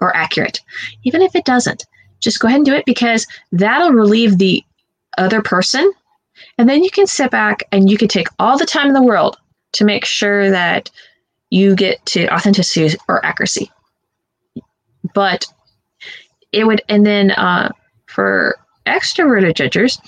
[0.00, 0.60] or accurate.
[1.04, 1.84] Even if it doesn't,
[2.20, 4.62] just go ahead and do it because that'll relieve the
[5.18, 5.92] other person.
[6.58, 9.02] And then you can sit back and you can take all the time in the
[9.02, 9.36] world
[9.72, 10.90] to make sure that
[11.50, 13.70] you get to authenticity or accuracy.
[15.14, 15.46] But
[16.52, 17.72] it would, and then uh,
[18.06, 18.56] for
[18.86, 20.00] extroverted judges,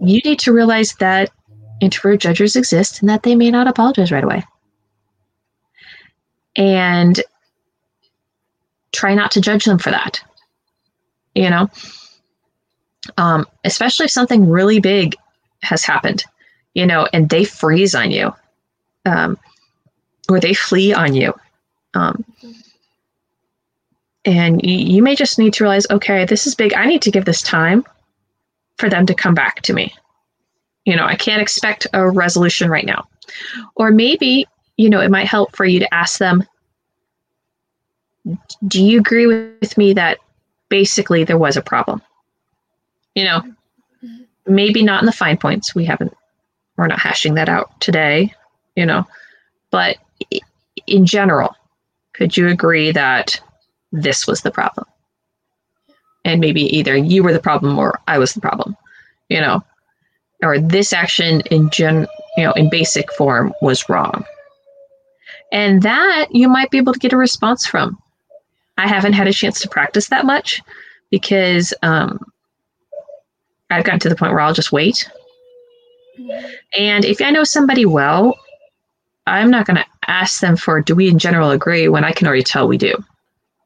[0.00, 1.30] you need to realize that
[1.80, 4.44] introvert judges exist and that they may not apologize right away.
[6.56, 7.20] And
[8.92, 10.22] try not to judge them for that.
[11.34, 11.68] You know,
[13.16, 15.16] um, especially if something really big
[15.62, 16.24] has happened,
[16.74, 18.32] you know, and they freeze on you,
[19.04, 19.36] um,
[20.28, 21.34] or they flee on you.
[21.94, 22.24] Um,
[24.24, 26.72] and you, you may just need to realize, okay, this is big.
[26.74, 27.84] I need to give this time
[28.78, 29.94] for them to come back to me.
[30.84, 33.06] You know, I can't expect a resolution right now.
[33.74, 36.44] Or maybe, you know, it might help for you to ask them,
[38.66, 40.18] do you agree with me that
[40.68, 42.02] basically there was a problem?
[43.14, 43.42] You know,
[44.46, 45.74] maybe not in the fine points.
[45.74, 46.14] We haven't,
[46.76, 48.34] we're not hashing that out today,
[48.76, 49.06] you know,
[49.70, 49.96] but
[50.86, 51.54] in general,
[52.12, 53.40] could you agree that
[53.92, 54.86] this was the problem?
[56.24, 58.76] And maybe either you were the problem or I was the problem,
[59.28, 59.62] you know,
[60.42, 62.06] or this action in gen,
[62.36, 64.24] you know, in basic form was wrong.
[65.52, 67.98] And that you might be able to get a response from.
[68.76, 70.60] I haven't had a chance to practice that much
[71.10, 72.18] because um,
[73.70, 75.08] I've gotten to the point where I'll just wait.
[76.76, 78.38] And if I know somebody well,
[79.26, 82.26] I'm not going to ask them for, do we in general agree when I can
[82.26, 82.94] already tell we do?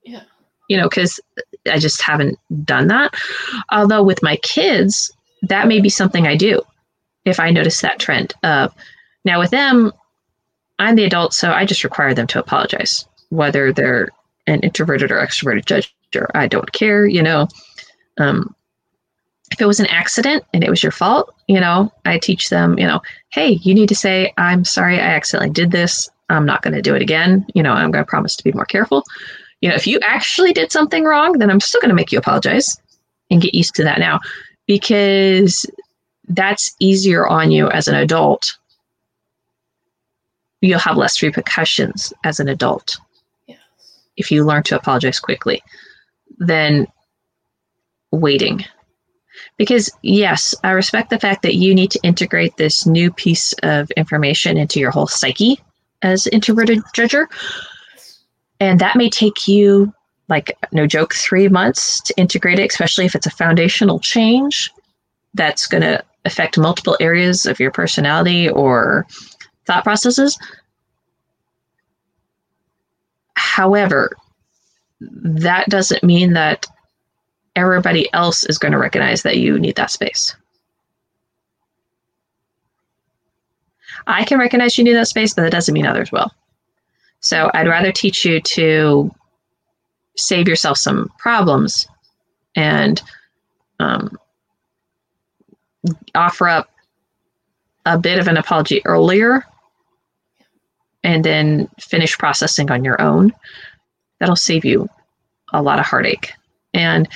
[0.04, 0.22] Yeah.
[0.68, 1.20] You know, because
[1.70, 3.14] I just haven't done that.
[3.70, 5.10] Although with my kids,
[5.42, 6.62] that may be something I do
[7.24, 8.34] if I notice that trend.
[8.42, 8.68] Uh,
[9.24, 9.92] now with them,
[10.78, 14.08] I'm the adult, so I just require them to apologize, whether they're
[14.46, 17.48] an introverted or extroverted judge, or I don't care, you know.
[18.18, 18.54] Um,
[19.50, 22.78] if it was an accident and it was your fault, you know, I teach them,
[22.78, 26.08] you know, hey, you need to say, I'm sorry, I accidentally did this.
[26.28, 27.46] I'm not going to do it again.
[27.54, 29.04] You know, I'm going to promise to be more careful.
[29.60, 32.18] You know, if you actually did something wrong, then I'm still going to make you
[32.18, 32.78] apologize
[33.30, 34.20] and get used to that now
[34.68, 35.66] because
[36.28, 38.56] that's easier on you as an adult.
[40.60, 42.96] You'll have less repercussions as an adult
[43.46, 43.58] yes.
[44.16, 45.62] if you learn to apologize quickly
[46.38, 46.86] than
[48.10, 48.64] waiting
[49.58, 53.90] because yes i respect the fact that you need to integrate this new piece of
[53.92, 55.60] information into your whole psyche
[56.02, 57.26] as introverted judger
[58.60, 59.92] and that may take you
[60.28, 64.70] like no joke three months to integrate it especially if it's a foundational change
[65.34, 69.06] that's going to affect multiple areas of your personality or
[69.66, 70.38] thought processes
[73.34, 74.10] however
[75.00, 76.66] that doesn't mean that
[77.58, 80.34] everybody else is going to recognize that you need that space.
[84.06, 86.30] I can recognize you need that space, but that doesn't mean others will.
[87.20, 89.10] So I'd rather teach you to
[90.18, 91.86] save yourself some problems
[92.56, 93.00] and
[93.78, 94.18] um,
[96.14, 96.68] offer up
[97.86, 99.44] a bit of an apology earlier
[101.04, 103.32] and then finish processing on your own.
[104.18, 104.88] That'll save you
[105.52, 106.32] a lot of heartache.
[106.74, 107.08] And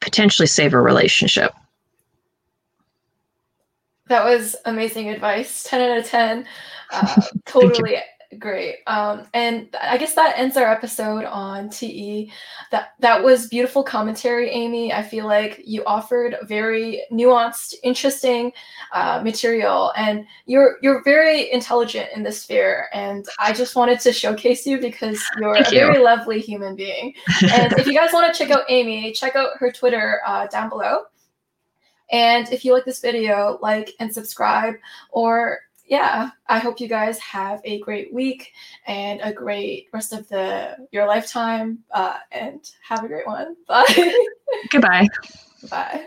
[0.00, 1.52] potentially save a relationship.
[4.08, 5.62] That was amazing advice.
[5.62, 6.46] 10 out of 10.
[6.90, 7.96] Uh, totally
[8.38, 8.76] great.
[8.86, 12.30] Um, and I guess that ends our episode on TE.
[12.70, 14.92] That that was beautiful commentary, Amy.
[14.92, 18.52] I feel like you offered very nuanced, interesting
[18.92, 22.88] uh, material, and you're you're very intelligent in this sphere.
[22.92, 25.80] And I just wanted to showcase you because you're Thank a you.
[25.80, 27.14] very lovely human being.
[27.52, 30.68] and if you guys want to check out Amy, check out her Twitter uh, down
[30.68, 31.02] below.
[32.10, 34.74] And if you like this video, like and subscribe,
[35.10, 35.60] or
[35.94, 38.52] yeah, I hope you guys have a great week
[38.88, 41.78] and a great rest of the your lifetime.
[41.92, 43.54] Uh, and have a great one.
[43.68, 44.24] Bye.
[44.72, 45.06] Goodbye.
[45.70, 46.06] Bye.